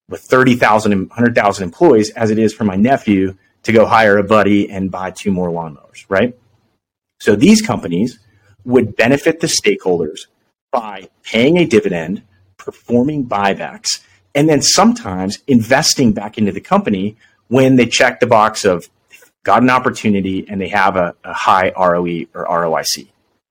with 0.09 0.23
30,000 0.23 0.93
and 0.93 1.09
100,000 1.09 1.65
employees 1.65 2.11
as 2.11 2.31
it 2.31 2.39
is 2.39 2.53
for 2.53 2.65
my 2.65 2.77
nephew 2.77 3.37
to 3.63 3.73
go 3.73 3.87
hire 3.87 4.19
a 4.19 4.25
buddy 4.25 4.71
and 4.71 4.91
buy 4.91 5.11
two 5.11 5.31
more 5.31 5.51
lawnmowers, 5.51 6.05
right? 6.09 6.37
So 7.21 7.35
these 7.35 7.63
companies 7.63 8.19
would 8.65 8.97
benefit 8.97 9.41
the 9.41 9.47
stakeholders 9.47 10.27
by 10.71 11.09
paying 11.23 11.59
a 11.59 11.67
dividend, 11.67 12.23
performing 12.59 13.27
buybacks, 13.27 14.01
and 14.35 14.49
then 14.49 14.61
sometimes 14.61 15.39
investing 15.47 16.13
back 16.13 16.37
into 16.37 16.53
the 16.53 16.61
company 16.61 17.17
when 17.49 17.77
they 17.77 17.87
check 17.87 18.21
the 18.21 18.27
box 18.27 18.65
of 18.65 18.89
got 19.45 19.63
an 19.63 19.71
opportunity 19.71 20.47
and 20.49 20.61
they 20.61 20.69
have 20.69 20.97
a, 20.97 21.15
a 21.23 21.33
high 21.33 21.73
ROE 21.77 22.25
or 22.35 22.47
ROIC. 22.47 23.07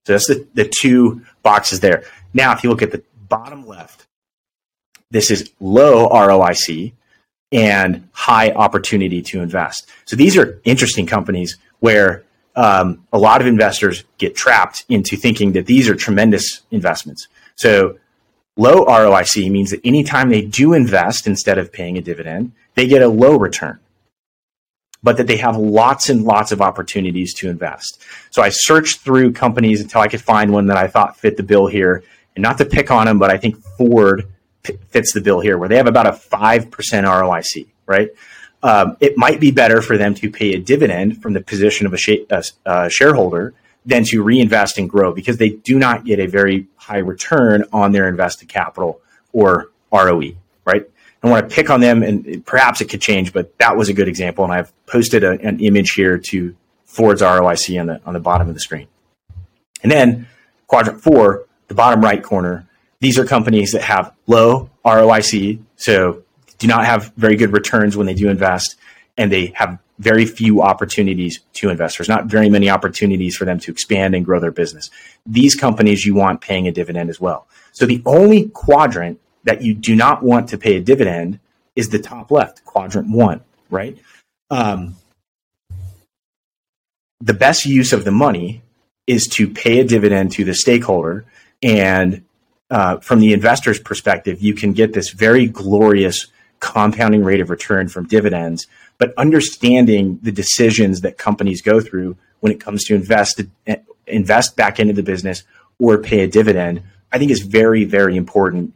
So 0.06 0.13
that's 0.13 0.27
the, 0.27 0.45
the 0.53 0.67
two 0.67 1.21
boxes 1.43 1.79
there. 1.79 2.03
Now, 2.34 2.53
if 2.53 2.63
you 2.63 2.69
look 2.69 2.82
at 2.82 2.91
the 2.91 3.03
bottom 3.29 3.67
left, 3.67 4.06
this 5.12 5.32
is 5.32 5.51
low 5.60 6.10
ROIC 6.10 6.93
and 7.51 8.10
high 8.12 8.51
opportunity 8.51 9.21
to 9.21 9.41
invest. 9.41 9.88
So 10.06 10.15
these 10.15 10.36
are 10.36 10.60
interesting 10.63 11.06
companies 11.06 11.58
where 11.79 12.23
um, 12.56 13.06
a 13.13 13.17
lot 13.17 13.41
of 13.41 13.47
investors 13.47 14.03
get 14.17 14.36
trapped 14.36 14.86
into 14.89 15.15
thinking 15.15 15.53
that 15.53 15.67
these 15.67 15.88
are 15.88 15.95
tremendous 15.95 16.62
investments. 16.71 17.27
So 17.56 17.99
low 18.58 18.86
ROIC 18.86 19.49
means 19.51 19.71
that 19.71 19.82
anytime 19.84 20.29
they 20.29 20.41
do 20.41 20.73
invest 20.73 21.27
instead 21.27 21.60
of 21.60 21.71
paying 21.71 21.97
a 21.97 22.01
dividend, 22.01 22.51
they 22.75 22.88
get 22.88 23.01
a 23.01 23.07
low 23.07 23.38
return, 23.38 23.79
but 25.01 25.17
that 25.17 25.27
they 25.27 25.38
have 25.38 25.57
lots 25.57 26.09
and 26.09 26.23
lots 26.23 26.51
of 26.51 26.62
opportunities 26.62 27.33
to 27.36 27.49
invest. 27.49 28.01
So 28.31 28.41
I 28.41 28.49
searched 28.49 29.01
through 29.01 29.33
companies 29.33 29.81
until 29.81 30.01
I 30.01 30.07
could 30.07 30.21
find 30.21 30.51
one 30.51 30.67
that 30.67 30.77
I 30.77 30.88
thought 30.88 31.17
fit 31.17 31.38
the 31.38 31.43
bill 31.43 31.67
here. 31.67 32.03
And 32.36 32.41
not 32.41 32.57
to 32.57 32.65
pick 32.65 32.89
on 32.89 33.05
them, 33.05 33.19
but 33.19 33.29
I 33.29 33.38
think 33.38 33.57
Ford 33.77 34.27
fits 34.89 35.13
the 35.13 35.21
bill 35.21 35.39
here, 35.39 35.57
where 35.57 35.69
they 35.69 35.77
have 35.77 35.88
about 35.88 36.07
a 36.07 36.12
5% 36.12 36.69
ROIC, 36.71 37.67
right? 37.86 38.09
um, 38.63 38.95
it 39.01 39.17
might 39.17 39.39
be 39.39 39.51
better 39.51 39.81
for 39.81 39.97
them 39.97 40.15
to 40.15 40.31
pay 40.31 40.53
a 40.53 40.59
dividend 40.59 41.21
from 41.21 41.33
the 41.33 41.41
position 41.41 41.86
of 41.86 41.93
a, 41.93 41.97
sh- 41.97 42.25
a, 42.29 42.43
a, 42.65 42.89
shareholder 42.89 43.53
than 43.86 44.05
to 44.05 44.23
reinvest 44.23 44.77
and 44.77 44.89
grow 44.89 45.13
because 45.13 45.38
they 45.38 45.49
do 45.49 45.77
not 45.77 46.05
get 46.05 46.19
a 46.19 46.25
very 46.25 46.67
high 46.77 46.99
return 46.99 47.65
on 47.73 47.91
their 47.91 48.07
invested 48.07 48.47
capital 48.47 49.01
or 49.33 49.69
ROE, 49.91 50.31
right? 50.63 50.89
I 51.23 51.29
want 51.29 51.49
to 51.49 51.55
pick 51.55 51.69
on 51.69 51.79
them, 51.79 52.03
and 52.03 52.45
perhaps 52.45 52.81
it 52.81 52.89
could 52.89 53.01
change, 53.01 53.31
but 53.31 53.57
that 53.59 53.77
was 53.77 53.88
a 53.88 53.93
good 53.93 54.09
example. 54.09 54.43
And 54.43 54.53
I've 54.53 54.73
posted 54.86 55.23
a, 55.23 55.31
an 55.41 55.62
image 55.62 55.91
here 55.91 56.17
to 56.17 56.55
Ford's 56.86 57.21
ROIC 57.21 57.79
on 57.79 57.88
the 57.88 58.01
on 58.05 58.13
the 58.13 58.19
bottom 58.19 58.49
of 58.49 58.53
the 58.53 58.59
screen. 58.59 58.88
And 59.81 59.91
then 59.91 60.27
quadrant 60.67 61.01
four, 61.01 61.45
the 61.67 61.75
bottom 61.75 62.01
right 62.01 62.21
corner, 62.21 62.67
these 62.99 63.17
are 63.17 63.25
companies 63.25 63.71
that 63.71 63.81
have 63.81 64.13
low 64.27 64.69
ROIC, 64.86 65.59
so 65.75 66.23
do 66.57 66.67
not 66.67 66.86
have 66.86 67.13
very 67.17 67.36
good 67.36 67.51
returns 67.51 67.95
when 67.97 68.05
they 68.05 68.13
do 68.13 68.29
invest, 68.29 68.75
and 69.17 69.31
they 69.31 69.47
have 69.55 69.79
very 69.99 70.25
few 70.25 70.62
opportunities 70.62 71.39
to 71.53 71.69
investors, 71.69 72.09
not 72.09 72.25
very 72.25 72.49
many 72.49 72.69
opportunities 72.69 73.36
for 73.36 73.45
them 73.45 73.59
to 73.59 73.71
expand 73.71 74.15
and 74.15 74.25
grow 74.25 74.39
their 74.39 74.51
business. 74.51 74.89
These 75.25 75.55
companies 75.55 76.05
you 76.05 76.15
want 76.15 76.41
paying 76.41 76.67
a 76.67 76.71
dividend 76.71 77.09
as 77.09 77.19
well. 77.19 77.47
So 77.71 77.86
the 77.86 78.01
only 78.05 78.49
quadrant 78.49 79.19
that 79.43 79.62
you 79.62 79.73
do 79.73 79.95
not 79.95 80.23
want 80.23 80.49
to 80.49 80.58
pay 80.58 80.75
a 80.75 80.82
dividend 80.82 81.39
is 81.75 81.89
the 81.89 81.99
top 81.99 82.32
left, 82.32 82.63
quadrant 82.65 83.10
one, 83.10 83.41
right? 83.69 83.97
Um, 84.49 84.95
the 87.19 87.34
best 87.34 87.65
use 87.65 87.93
of 87.93 88.03
the 88.03 88.12
money 88.12 88.62
is 89.08 89.27
to 89.27 89.49
pay 89.49 89.79
a 89.79 89.84
dividend 89.84 90.32
to 90.34 90.43
the 90.43 90.53
stakeholder. 90.53 91.25
And 91.62 92.25
uh, 92.69 92.97
from 92.97 93.19
the 93.19 93.34
investor's 93.34 93.79
perspective, 93.79 94.41
you 94.41 94.53
can 94.53 94.73
get 94.73 94.93
this 94.93 95.10
very 95.12 95.47
glorious 95.47 96.27
compounding 96.60 97.23
rate 97.23 97.41
of 97.41 97.49
return 97.49 97.89
from 97.89 98.08
dividends, 98.08 98.67
but 98.97 99.13
understanding 99.17 100.19
the 100.21 100.32
decisions 100.32 101.01
that 101.01 101.17
companies 101.17 101.62
go 101.62 101.82
through 101.82 102.15
when 102.39 102.51
it 102.51 102.60
comes 102.60 102.86
to 102.86 102.95
invest 102.95 103.41
invest 104.08 104.56
back 104.56 104.79
into 104.79 104.93
the 104.93 105.03
business 105.03 105.43
or 105.79 105.97
pay 105.97 106.21
a 106.21 106.27
dividend, 106.27 106.82
I 107.12 107.17
think 107.19 107.32
is 107.32 107.41
very 107.41 107.84
very 107.84 108.15
important 108.15 108.73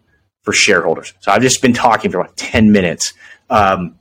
for 0.48 0.54
shareholders. 0.54 1.14
So 1.20 1.34
I've 1.34 1.42
just 1.42 1.62
been 1.62 1.74
talking 1.74 2.10
for 2.10 2.22
about 2.22 2.38
ten 2.38 2.72
minutes, 2.72 3.14
um, 3.50 4.00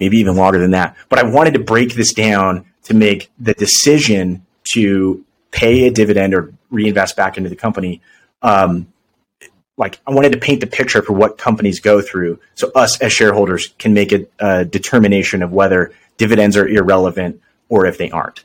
maybe 0.00 0.16
even 0.16 0.34
longer 0.34 0.58
than 0.58 0.72
that. 0.72 0.96
But 1.08 1.20
I 1.20 1.22
wanted 1.22 1.54
to 1.54 1.60
break 1.60 1.94
this 1.94 2.12
down 2.12 2.66
to 2.86 2.94
make 2.94 3.30
the 3.38 3.54
decision 3.54 4.44
to 4.72 5.24
pay 5.52 5.86
a 5.86 5.92
dividend 5.92 6.34
or 6.34 6.52
reinvest 6.70 7.14
back 7.14 7.36
into 7.38 7.48
the 7.48 7.54
company 7.54 8.00
um, 8.42 8.88
like 9.76 10.00
I 10.06 10.10
wanted 10.10 10.32
to 10.32 10.38
paint 10.38 10.60
the 10.60 10.66
picture 10.66 11.02
for 11.02 11.12
what 11.12 11.38
companies 11.38 11.80
go 11.80 12.00
through, 12.00 12.40
so 12.56 12.72
us 12.74 13.00
as 13.00 13.12
shareholders 13.12 13.74
can 13.78 13.94
make 13.94 14.12
a, 14.12 14.26
a 14.40 14.64
determination 14.64 15.42
of 15.42 15.52
whether 15.52 15.92
dividends 16.16 16.56
are 16.56 16.66
irrelevant 16.66 17.40
or 17.68 17.86
if 17.86 17.96
they 17.98 18.10
aren't. 18.10 18.44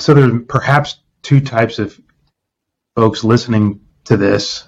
So 0.00 0.12
there's 0.12 0.42
perhaps 0.48 0.96
two 1.22 1.40
types 1.40 1.78
of 1.78 1.98
folks 2.96 3.24
listening 3.24 3.80
to 4.04 4.16
this. 4.16 4.64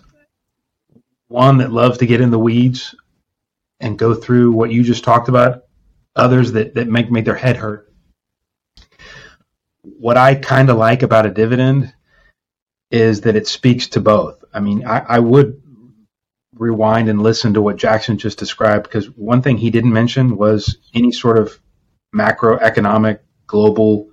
One 1.32 1.58
that 1.58 1.72
loves 1.72 1.96
to 1.98 2.06
get 2.06 2.20
in 2.20 2.30
the 2.30 2.38
weeds 2.38 2.94
and 3.80 3.98
go 3.98 4.14
through 4.14 4.52
what 4.52 4.70
you 4.70 4.82
just 4.82 5.02
talked 5.02 5.30
about. 5.30 5.64
Others 6.14 6.52
that, 6.52 6.74
that 6.74 6.88
make 6.88 7.10
make 7.10 7.24
their 7.24 7.34
head 7.34 7.56
hurt. 7.56 7.90
What 9.80 10.18
I 10.18 10.34
kind 10.34 10.68
of 10.68 10.76
like 10.76 11.02
about 11.02 11.24
a 11.24 11.30
dividend 11.30 11.94
is 12.90 13.22
that 13.22 13.34
it 13.34 13.46
speaks 13.46 13.88
to 13.88 14.00
both. 14.00 14.44
I 14.52 14.60
mean, 14.60 14.84
I, 14.86 14.98
I 14.98 15.18
would 15.20 15.62
rewind 16.54 17.08
and 17.08 17.22
listen 17.22 17.54
to 17.54 17.62
what 17.62 17.78
Jackson 17.78 18.18
just 18.18 18.38
described 18.38 18.82
because 18.82 19.06
one 19.10 19.40
thing 19.40 19.56
he 19.56 19.70
didn't 19.70 19.94
mention 19.94 20.36
was 20.36 20.76
any 20.92 21.12
sort 21.12 21.38
of 21.38 21.58
macroeconomic, 22.14 23.20
global, 23.46 24.10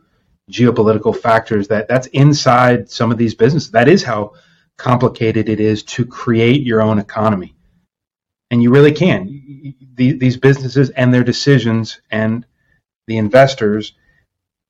geopolitical 0.49 1.13
factors 1.13 1.67
that 1.67 1.89
that's 1.89 2.07
inside 2.07 2.89
some 2.89 3.11
of 3.11 3.17
these 3.17 3.35
businesses. 3.35 3.71
That 3.71 3.89
is 3.89 4.03
how 4.03 4.35
complicated 4.79 5.49
it 5.49 5.59
is 5.59 5.83
to 5.83 6.05
create 6.05 6.63
your 6.63 6.81
own 6.81 6.97
economy. 6.97 7.53
And 8.49 8.63
you 8.63 8.71
really 8.71 8.93
can. 8.93 9.75
These 9.95 10.37
businesses 10.37 10.89
and 10.91 11.13
their 11.13 11.23
decisions 11.23 12.01
and 12.09 12.45
the 13.05 13.17
investors, 13.17 13.93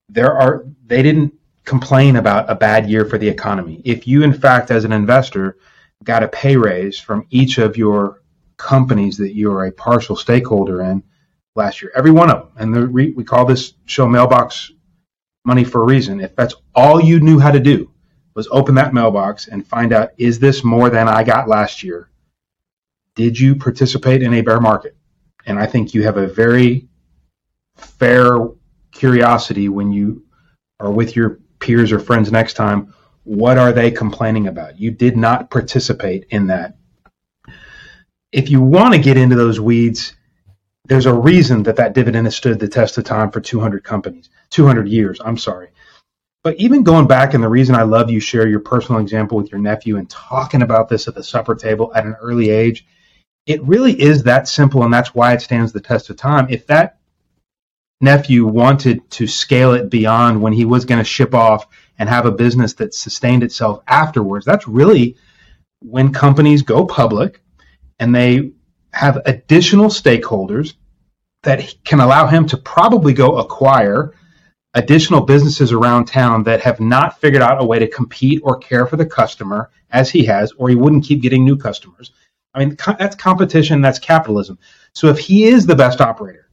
there 0.10 0.34
are 0.34 0.66
they 0.86 1.02
didn't 1.02 1.34
complain 1.64 2.18
about 2.18 2.50
a 2.50 2.56
bad 2.56 2.90
year 2.90 3.06
for 3.06 3.18
the 3.18 3.30
economy. 3.30 3.82
If 3.86 4.08
you, 4.08 4.24
in 4.24 4.34
fact, 4.34 4.72
as 4.72 4.84
an 4.84 4.92
investor, 4.92 5.58
got 6.04 6.24
a 6.24 6.28
pay 6.28 6.58
raise 6.58 7.00
from 7.00 7.28
each 7.30 7.58
of 7.60 7.78
your 7.78 8.22
companies 8.58 9.18
that 9.18 9.36
you 9.36 9.52
are 9.52 9.66
a 9.66 9.72
partial 9.72 10.16
stakeholder 10.16 10.82
in 10.82 11.04
last 11.56 11.82
year, 11.82 11.92
every 11.96 12.12
one 12.12 12.32
of 12.32 12.40
them, 12.40 12.52
and 12.58 12.76
the, 12.76 12.90
we, 12.90 13.12
we 13.12 13.24
call 13.24 13.46
this 13.46 13.74
show 13.86 14.08
mailbox 14.08 14.72
money 15.46 15.64
for 15.64 15.84
a 15.84 15.86
reason. 15.86 16.20
If 16.20 16.36
that's 16.36 16.56
all 16.74 17.00
you 17.00 17.20
knew 17.20 17.40
how 17.40 17.52
to 17.52 17.60
do 17.60 17.92
was 18.40 18.48
open 18.52 18.76
that 18.76 18.94
mailbox 18.94 19.50
and 19.50 19.68
find 19.68 19.92
out, 19.92 20.12
is 20.18 20.40
this 20.40 20.64
more 20.64 20.90
than 20.90 21.10
I 21.10 21.26
got 21.26 21.50
last 21.50 21.84
year? 21.84 22.10
Did 23.14 23.38
you 23.38 23.54
participate 23.54 24.24
in 24.24 24.34
a 24.34 24.40
bear 24.40 24.62
market? 24.62 24.96
And 25.46 25.60
I 25.60 25.66
think 25.66 25.94
you 25.94 26.04
have 26.04 26.16
a 26.16 26.26
very 26.26 26.88
fair 27.76 28.38
curiosity 28.94 29.68
when 29.68 29.92
you 29.92 30.24
are 30.80 30.90
with 30.90 31.18
your 31.18 31.40
peers 31.60 31.92
or 31.92 32.00
friends 32.00 32.32
next 32.32 32.54
time, 32.54 32.94
what 33.26 33.58
are 33.58 33.74
they 33.74 33.92
complaining 33.92 34.48
about? 34.48 34.80
You 34.80 34.92
did 34.92 35.18
not 35.18 35.52
participate 35.52 36.28
in 36.30 36.48
that. 36.48 36.78
If 38.32 38.50
you 38.50 38.62
want 38.62 38.94
to 38.94 39.02
get 39.02 39.18
into 39.18 39.36
those 39.36 39.60
weeds, 39.60 40.16
there's 40.86 41.08
a 41.08 41.14
reason 41.14 41.64
that 41.64 41.76
that 41.76 41.92
dividend 41.92 42.26
has 42.26 42.38
stood 42.38 42.58
the 42.58 42.70
test 42.70 42.98
of 42.98 43.04
time 43.04 43.32
for 43.32 43.42
200 43.42 43.84
companies, 43.84 44.30
200 44.52 44.88
years. 44.88 45.20
I'm 45.20 45.38
sorry. 45.38 45.72
But 46.44 46.56
even 46.58 46.84
going 46.84 47.08
back, 47.08 47.34
and 47.34 47.44
the 47.44 47.50
reason 47.50 47.76
I 47.76 47.84
love 47.84 48.10
you 48.10 48.20
share 48.20 48.48
your 48.48 48.62
personal 48.62 49.02
example 49.02 49.38
with 49.38 49.52
your 49.52 49.60
nephew 49.60 49.98
and 49.98 50.10
talking 50.10 50.62
about 50.62 50.88
this 50.88 51.08
at 51.08 51.16
the 51.16 51.24
supper 51.24 51.54
table 51.54 51.92
at 51.94 52.06
an 52.06 52.16
early 52.22 52.50
age, 52.50 52.86
it 53.46 53.62
really 53.64 54.00
is 54.00 54.24
that 54.24 54.48
simple, 54.48 54.84
and 54.84 54.94
that's 54.94 55.14
why 55.14 55.34
it 55.34 55.42
stands 55.42 55.74
the 55.74 55.82
test 55.82 56.10
of 56.10 56.16
time. 56.18 56.48
If 56.50 56.68
that 56.68 57.00
nephew 58.00 58.46
wanted 58.46 59.10
to 59.12 59.28
scale 59.28 59.74
it 59.74 59.90
beyond 59.90 60.42
when 60.42 60.54
he 60.54 60.64
was 60.64 60.86
going 60.86 61.00
to 61.00 61.04
ship 61.04 61.34
off 61.34 61.68
and 61.98 62.08
have 62.08 62.26
a 62.26 62.32
business 62.32 62.74
that 62.76 62.94
sustained 62.94 63.44
itself 63.44 63.84
afterwards, 63.88 64.46
that's 64.46 64.68
really 64.68 65.18
when 65.82 66.14
companies 66.14 66.62
go 66.62 66.86
public 66.86 67.42
and 68.00 68.16
they 68.16 68.52
have 68.94 69.22
additional 69.26 69.88
stakeholders 69.88 70.76
that 71.44 71.76
can 71.84 72.00
allow 72.00 72.28
him 72.28 72.46
to 72.48 72.58
probably 72.58 73.14
go 73.14 73.38
acquire 73.38 74.14
additional 74.80 75.22
businesses 75.22 75.74
around 75.74 76.06
town 76.06 76.44
that 76.44 76.62
have 76.62 76.80
not 76.80 77.20
figured 77.20 77.42
out 77.42 77.62
a 77.62 77.66
way 77.66 77.80
to 77.80 77.88
compete 77.88 78.40
or 78.44 78.58
care 78.58 78.88
for 78.88 78.96
the 78.96 79.06
customer 79.06 79.70
as 79.92 80.10
he 80.10 80.24
has, 80.24 80.54
or 80.54 80.70
he 80.70 80.76
wouldn't 80.76 81.04
keep 81.04 81.22
getting 81.22 81.44
new 81.44 81.58
customers. 81.58 82.12
I 82.54 82.60
mean, 82.60 82.78
that's 82.98 83.16
competition, 83.16 83.82
that's 83.82 84.00
capitalism. 84.00 84.58
So 84.94 85.08
if 85.08 85.20
he 85.20 85.44
is 85.44 85.66
the 85.66 85.76
best 85.76 86.00
operator, 86.00 86.50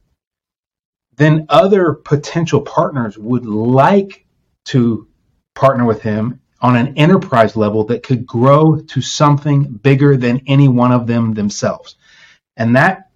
then 1.15 1.45
other 1.47 1.93
potential 1.93 2.61
partners 2.61 3.17
would 3.17 3.45
like 3.45 4.25
to 4.65 5.07
partner 5.55 5.85
with 5.85 6.01
him 6.01 6.41
on 6.59 6.75
an 6.75 6.97
enterprise 6.97 7.55
level 7.55 7.85
that 7.85 8.03
could 8.03 8.25
grow 8.25 8.77
to 8.81 9.01
something 9.01 9.63
bigger 9.63 10.17
than 10.17 10.41
any 10.47 10.67
one 10.67 10.91
of 10.91 11.07
them 11.07 11.33
themselves. 11.33 11.95
And 12.57 12.75
that, 12.75 13.06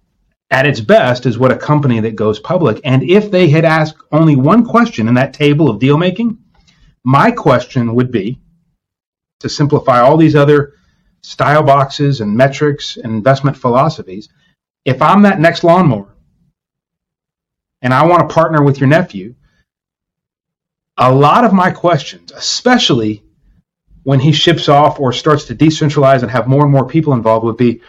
at 0.52 0.66
its 0.66 0.80
best, 0.80 1.24
is 1.24 1.38
what 1.38 1.50
a 1.50 1.56
company 1.56 1.98
that 2.00 2.14
goes 2.14 2.38
public. 2.38 2.78
And 2.84 3.02
if 3.02 3.30
they 3.30 3.48
had 3.48 3.64
asked 3.64 3.96
only 4.12 4.36
one 4.36 4.64
question 4.64 5.08
in 5.08 5.14
that 5.14 5.32
table 5.32 5.70
of 5.70 5.80
deal 5.80 5.96
making, 5.96 6.38
my 7.04 7.30
question 7.30 7.94
would 7.94 8.12
be 8.12 8.38
to 9.40 9.48
simplify 9.48 10.00
all 10.00 10.18
these 10.18 10.36
other 10.36 10.74
style 11.22 11.62
boxes 11.62 12.20
and 12.20 12.36
metrics 12.36 12.98
and 12.98 13.14
investment 13.14 13.56
philosophies. 13.56 14.28
If 14.84 15.00
I'm 15.00 15.22
that 15.22 15.40
next 15.40 15.64
lawnmower 15.64 16.14
and 17.80 17.94
I 17.94 18.04
want 18.06 18.28
to 18.28 18.34
partner 18.34 18.62
with 18.62 18.78
your 18.78 18.88
nephew, 18.88 19.34
a 20.98 21.12
lot 21.12 21.44
of 21.44 21.54
my 21.54 21.70
questions, 21.70 22.30
especially 22.30 23.22
when 24.02 24.20
he 24.20 24.32
ships 24.32 24.68
off 24.68 25.00
or 25.00 25.12
starts 25.12 25.46
to 25.46 25.54
decentralize 25.54 26.22
and 26.22 26.30
have 26.30 26.46
more 26.46 26.64
and 26.64 26.72
more 26.72 26.86
people 26.86 27.14
involved, 27.14 27.46
would 27.46 27.56
be 27.56 27.80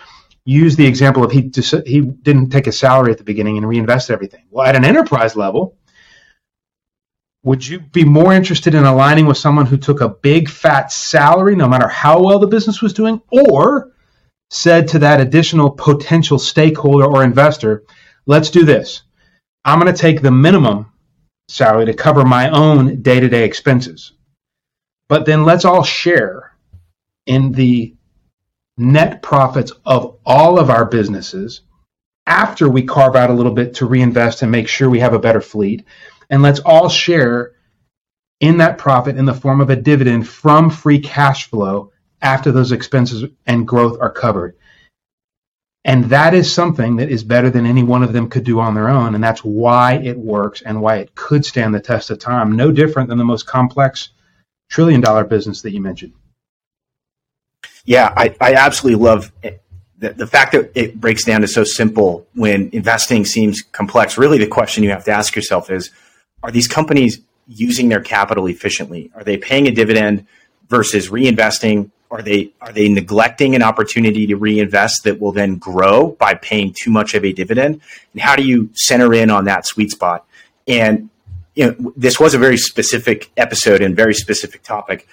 use 0.46 0.76
the 0.76 0.86
example 0.86 1.24
of 1.24 1.32
he 1.32 1.44
just, 1.44 1.74
he 1.86 2.02
didn't 2.02 2.50
take 2.50 2.68
a 2.68 2.72
salary 2.72 3.12
at 3.12 3.18
the 3.18 3.24
beginning 3.24 3.58
and 3.58 3.68
reinvest 3.68 4.10
everything. 4.10 4.46
Well, 4.50 4.68
at 4.68 4.76
an 4.76 4.86
enterprise 4.86 5.36
level, 5.36 5.78
would 7.44 7.66
you 7.66 7.80
be 7.80 8.06
more 8.06 8.34
interested 8.34 8.74
in 8.74 8.86
aligning 8.86 9.26
with 9.26 9.38
someone 9.38 9.66
who 9.66 9.78
took 9.78 10.02
a 10.02 10.10
big 10.10 10.50
fat 10.50 10.92
salary, 10.92 11.56
no 11.56 11.68
matter 11.68 11.88
how 11.88 12.22
well 12.22 12.40
the 12.40 12.48
business 12.48 12.82
was 12.82 12.94
doing, 12.94 13.22
or 13.32 13.92
said 14.50 14.88
to 14.88 15.00
that 15.00 15.20
additional 15.20 15.72
potential 15.72 16.40
stakeholder 16.40 17.06
or 17.06 17.24
investor, 17.24 17.84
let's 18.26 18.50
do 18.50 18.64
this. 18.64 19.04
I'm 19.66 19.80
going 19.80 19.94
to 19.94 20.02
take 20.02 20.22
the 20.22 20.32
minimum 20.32 20.92
salary 21.50 21.86
to 21.86 21.94
cover 21.94 22.24
my 22.24 22.50
own 22.50 23.02
day 23.02 23.20
to 23.20 23.28
day 23.28 23.44
expenses. 23.44 24.14
But 25.10 25.26
then 25.26 25.44
let's 25.44 25.66
all 25.66 25.84
share 25.84 26.56
in 27.26 27.52
the 27.52 27.96
net 28.78 29.22
profits 29.22 29.72
of 29.86 30.18
all 30.26 30.60
of 30.60 30.70
our 30.70 30.86
businesses 30.86 31.62
after 32.26 32.70
we 32.70 32.84
carve 32.84 33.16
out 33.16 33.30
a 33.30 33.34
little 33.34 33.52
bit 33.52 33.76
to 33.76 33.86
reinvest 33.86 34.42
and 34.42 34.52
make 34.52 34.68
sure 34.68 34.90
we 34.90 35.00
have 35.00 35.14
a 35.14 35.20
better 35.20 35.42
fleet. 35.42 35.86
And 36.30 36.42
let's 36.42 36.60
all 36.62 36.90
share 36.90 37.54
in 38.40 38.58
that 38.58 38.78
profit 38.78 39.18
in 39.18 39.26
the 39.26 39.34
form 39.34 39.62
of 39.62 39.70
a 39.70 39.76
dividend 39.76 40.28
from 40.28 40.70
free 40.70 41.00
cash 41.00 41.50
flow 41.50 41.92
after 42.22 42.52
those 42.52 42.72
expenses 42.72 43.26
and 43.46 43.68
growth 43.68 43.98
are 44.00 44.12
covered. 44.12 44.56
And 45.86 46.06
that 46.06 46.34
is 46.34 46.52
something 46.52 46.96
that 46.96 47.10
is 47.10 47.26
better 47.26 47.50
than 47.50 47.66
any 47.66 47.84
one 47.84 48.04
of 48.04 48.14
them 48.14 48.30
could 48.30 48.46
do 48.46 48.62
on 48.62 48.74
their 48.74 48.88
own. 48.88 49.16
And 49.16 49.24
that's 49.24 49.44
why 49.44 49.96
it 49.96 50.18
works 50.18 50.62
and 50.62 50.82
why 50.82 50.98
it 50.98 51.14
could 51.14 51.44
stand 51.44 51.76
the 51.76 51.82
test 51.82 52.10
of 52.10 52.20
time. 52.20 52.54
No 52.54 52.72
different 52.72 53.10
than 53.10 53.18
the 53.18 53.26
most 53.26 53.46
complex 53.46 54.10
trillion 54.70 55.02
dollar 55.02 55.26
business 55.26 55.62
that 55.62 55.72
you 55.72 55.82
mentioned. 55.82 56.14
Yeah, 57.86 58.14
I, 58.16 58.36
I 58.40 58.54
absolutely 58.54 59.04
love. 59.04 59.32
The, 60.00 60.14
the 60.14 60.28
fact 60.28 60.54
that 60.54 60.72
it 60.76 61.00
breaks 61.00 61.24
down 61.24 61.42
to 61.42 61.48
so 61.48 61.64
simple 61.64 62.28
when 62.34 62.70
investing 62.74 63.26
seems 63.26 63.62
complex. 63.62 64.18
Really, 64.18 64.38
the 64.38 64.48
question 64.48 64.84
you 64.84 64.90
have 64.92 65.06
to 65.06 65.12
ask 65.12 65.36
yourself 65.36 65.70
is 65.70 65.92
are 66.44 66.52
these 66.52 66.68
companies 66.68 67.22
using 67.48 67.90
their 67.90 68.02
capital 68.02 68.48
efficiently? 68.48 69.12
Are 69.16 69.24
they 69.24 69.38
paying 69.38 69.68
a 69.68 69.72
dividend 69.72 70.28
versus 70.70 71.10
reinvesting? 71.10 71.92
Are 72.10 72.22
they 72.22 72.54
are 72.62 72.72
they 72.72 72.90
neglecting 72.90 73.56
an 73.56 73.64
opportunity 73.64 74.28
to 74.28 74.36
reinvest 74.36 75.04
that 75.04 75.20
will 75.20 75.32
then 75.32 75.58
grow 75.58 76.10
by 76.12 76.36
paying 76.36 76.74
too 76.74 76.92
much 76.92 77.16
of 77.16 77.26
a 77.26 77.34
dividend? 77.34 77.82
And 78.14 78.22
how 78.22 78.36
do 78.36 78.44
you 78.44 78.70
center 78.74 79.14
in 79.14 79.30
on 79.30 79.46
that 79.46 79.66
sweet 79.66 79.92
spot? 79.92 80.26
And 80.68 81.10
you 81.56 81.68
know, 81.68 81.94
this 81.98 82.20
was 82.20 82.34
a 82.34 82.38
very 82.38 82.58
specific 82.58 83.32
episode 83.36 83.82
and 83.82 83.96
very 83.96 84.14
specific 84.14 84.64
topic 84.64 85.08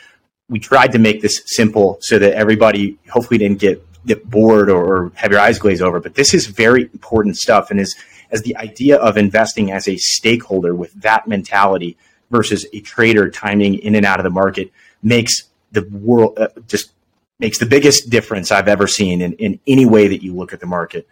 we 0.50 0.58
tried 0.58 0.92
to 0.92 0.98
make 0.98 1.22
this 1.22 1.42
simple 1.46 1.96
so 2.02 2.18
that 2.18 2.34
everybody 2.34 2.98
hopefully 3.08 3.38
didn't 3.38 3.60
get, 3.60 3.82
get 4.04 4.28
bored 4.28 4.68
or, 4.68 4.84
or 4.84 5.12
have 5.14 5.30
your 5.30 5.40
eyes 5.40 5.58
glaze 5.58 5.80
over. 5.80 6.00
But 6.00 6.14
this 6.16 6.34
is 6.34 6.46
very 6.46 6.82
important 6.82 7.36
stuff, 7.36 7.70
and 7.70 7.80
is 7.80 7.96
as 8.30 8.42
the 8.42 8.56
idea 8.56 8.96
of 8.96 9.16
investing 9.16 9.72
as 9.72 9.88
a 9.88 9.96
stakeholder 9.96 10.74
with 10.74 10.92
that 11.00 11.26
mentality 11.26 11.96
versus 12.30 12.66
a 12.72 12.80
trader 12.80 13.30
timing 13.30 13.76
in 13.76 13.94
and 13.94 14.04
out 14.04 14.20
of 14.20 14.24
the 14.24 14.30
market 14.30 14.72
makes 15.02 15.44
the 15.72 15.82
world 15.90 16.38
uh, 16.38 16.48
just 16.66 16.92
makes 17.38 17.58
the 17.58 17.66
biggest 17.66 18.10
difference 18.10 18.52
I've 18.52 18.68
ever 18.68 18.86
seen 18.86 19.22
in, 19.22 19.32
in 19.34 19.60
any 19.66 19.86
way 19.86 20.08
that 20.08 20.22
you 20.22 20.34
look 20.34 20.52
at 20.52 20.60
the 20.60 20.66
market. 20.66 21.08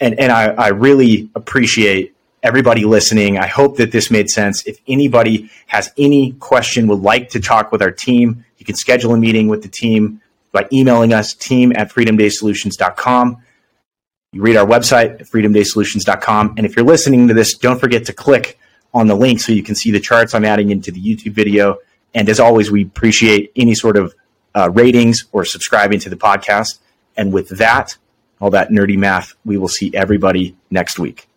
And 0.00 0.18
and 0.18 0.32
I, 0.32 0.46
I 0.46 0.68
really 0.68 1.30
appreciate 1.34 2.14
everybody 2.42 2.84
listening. 2.84 3.38
I 3.38 3.46
hope 3.46 3.76
that 3.76 3.92
this 3.92 4.10
made 4.10 4.28
sense. 4.28 4.66
If 4.66 4.80
anybody 4.86 5.50
has 5.66 5.92
any 5.96 6.32
question, 6.32 6.86
would 6.88 7.00
like 7.00 7.30
to 7.30 7.40
talk 7.40 7.72
with 7.72 7.82
our 7.82 7.90
team, 7.90 8.44
you 8.58 8.66
can 8.66 8.74
schedule 8.74 9.14
a 9.14 9.18
meeting 9.18 9.48
with 9.48 9.62
the 9.62 9.68
team 9.68 10.20
by 10.52 10.66
emailing 10.72 11.12
us 11.12 11.34
team 11.34 11.72
at 11.76 11.90
freedomdaysolutions.com. 11.90 13.42
You 14.32 14.42
read 14.42 14.56
our 14.56 14.66
website 14.66 15.28
freedomdaysolutions.com. 15.28 16.54
And 16.56 16.66
if 16.66 16.76
you're 16.76 16.84
listening 16.84 17.28
to 17.28 17.34
this, 17.34 17.56
don't 17.56 17.80
forget 17.80 18.04
to 18.06 18.12
click 18.12 18.58
on 18.92 19.06
the 19.06 19.14
link 19.14 19.40
so 19.40 19.52
you 19.52 19.62
can 19.62 19.74
see 19.74 19.90
the 19.90 20.00
charts 20.00 20.34
I'm 20.34 20.44
adding 20.44 20.70
into 20.70 20.90
the 20.90 21.00
YouTube 21.00 21.32
video. 21.32 21.78
And 22.14 22.28
as 22.28 22.40
always, 22.40 22.70
we 22.70 22.82
appreciate 22.82 23.52
any 23.56 23.74
sort 23.74 23.96
of 23.96 24.14
uh, 24.54 24.70
ratings 24.70 25.26
or 25.32 25.44
subscribing 25.44 26.00
to 26.00 26.10
the 26.10 26.16
podcast. 26.16 26.78
And 27.16 27.32
with 27.32 27.48
that, 27.58 27.96
all 28.40 28.50
that 28.50 28.70
nerdy 28.70 28.96
math, 28.96 29.34
we 29.44 29.56
will 29.56 29.68
see 29.68 29.92
everybody 29.94 30.56
next 30.70 30.98
week. 30.98 31.29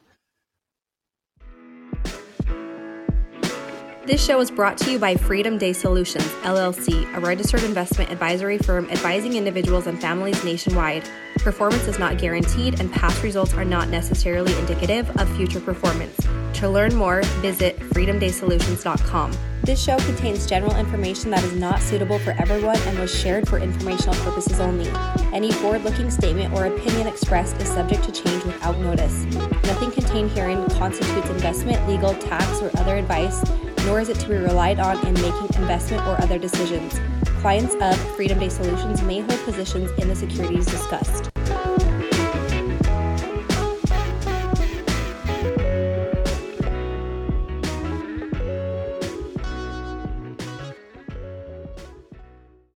This 4.05 4.21
show 4.21 4.41
is 4.41 4.51
brought 4.51 4.77
to 4.79 4.91
you 4.91 4.99
by 4.99 5.15
Freedom 5.15 5.57
Day 5.57 5.71
Solutions, 5.71 6.27
LLC, 6.43 7.07
a 7.15 7.21
registered 7.21 7.63
investment 7.63 8.11
advisory 8.11 8.57
firm 8.57 8.89
advising 8.89 9.35
individuals 9.35 9.87
and 9.87 9.99
families 10.01 10.43
nationwide. 10.43 11.09
Performance 11.37 11.87
is 11.87 11.99
not 11.99 12.17
guaranteed, 12.17 12.81
and 12.81 12.91
past 12.91 13.23
results 13.23 13.53
are 13.53 13.63
not 13.63 13.87
necessarily 13.87 14.53
indicative 14.59 15.09
of 15.21 15.33
future 15.37 15.61
performance. 15.61 16.17
To 16.55 16.67
learn 16.67 16.93
more, 16.95 17.21
visit 17.39 17.79
freedomdaysolutions.com. 17.79 19.37
This 19.63 19.81
show 19.81 19.97
contains 19.99 20.45
general 20.47 20.75
information 20.75 21.31
that 21.31 21.43
is 21.45 21.53
not 21.53 21.81
suitable 21.81 22.19
for 22.19 22.31
everyone 22.31 22.79
and 22.79 22.99
was 22.99 23.17
shared 23.17 23.47
for 23.47 23.57
informational 23.57 24.15
purposes 24.15 24.59
only. 24.59 24.89
Any 25.31 25.53
forward 25.53 25.85
looking 25.85 26.11
statement 26.11 26.53
or 26.53 26.65
opinion 26.65 27.07
expressed 27.07 27.55
is 27.61 27.69
subject 27.69 28.03
to 28.03 28.11
change 28.11 28.43
without 28.43 28.77
notice. 28.79 29.23
Nothing 29.63 29.91
contained 29.91 30.31
herein 30.31 30.67
constitutes 30.71 31.29
investment, 31.29 31.87
legal, 31.87 32.13
tax, 32.15 32.61
or 32.61 32.69
other 32.77 32.97
advice 32.97 33.41
nor 33.85 33.99
is 33.99 34.09
it 34.09 34.19
to 34.19 34.29
be 34.29 34.35
relied 34.35 34.79
on 34.79 35.05
in 35.05 35.13
making 35.15 35.49
investment 35.55 36.05
or 36.07 36.21
other 36.21 36.39
decisions. 36.39 36.99
Clients 37.41 37.75
of 37.81 37.97
Freedom 38.15 38.39
Day 38.39 38.49
Solutions 38.49 39.01
may 39.01 39.19
hold 39.19 39.39
positions 39.43 39.91
in 39.99 40.07
the 40.07 40.15
securities 40.15 40.65
discussed. 40.65 41.32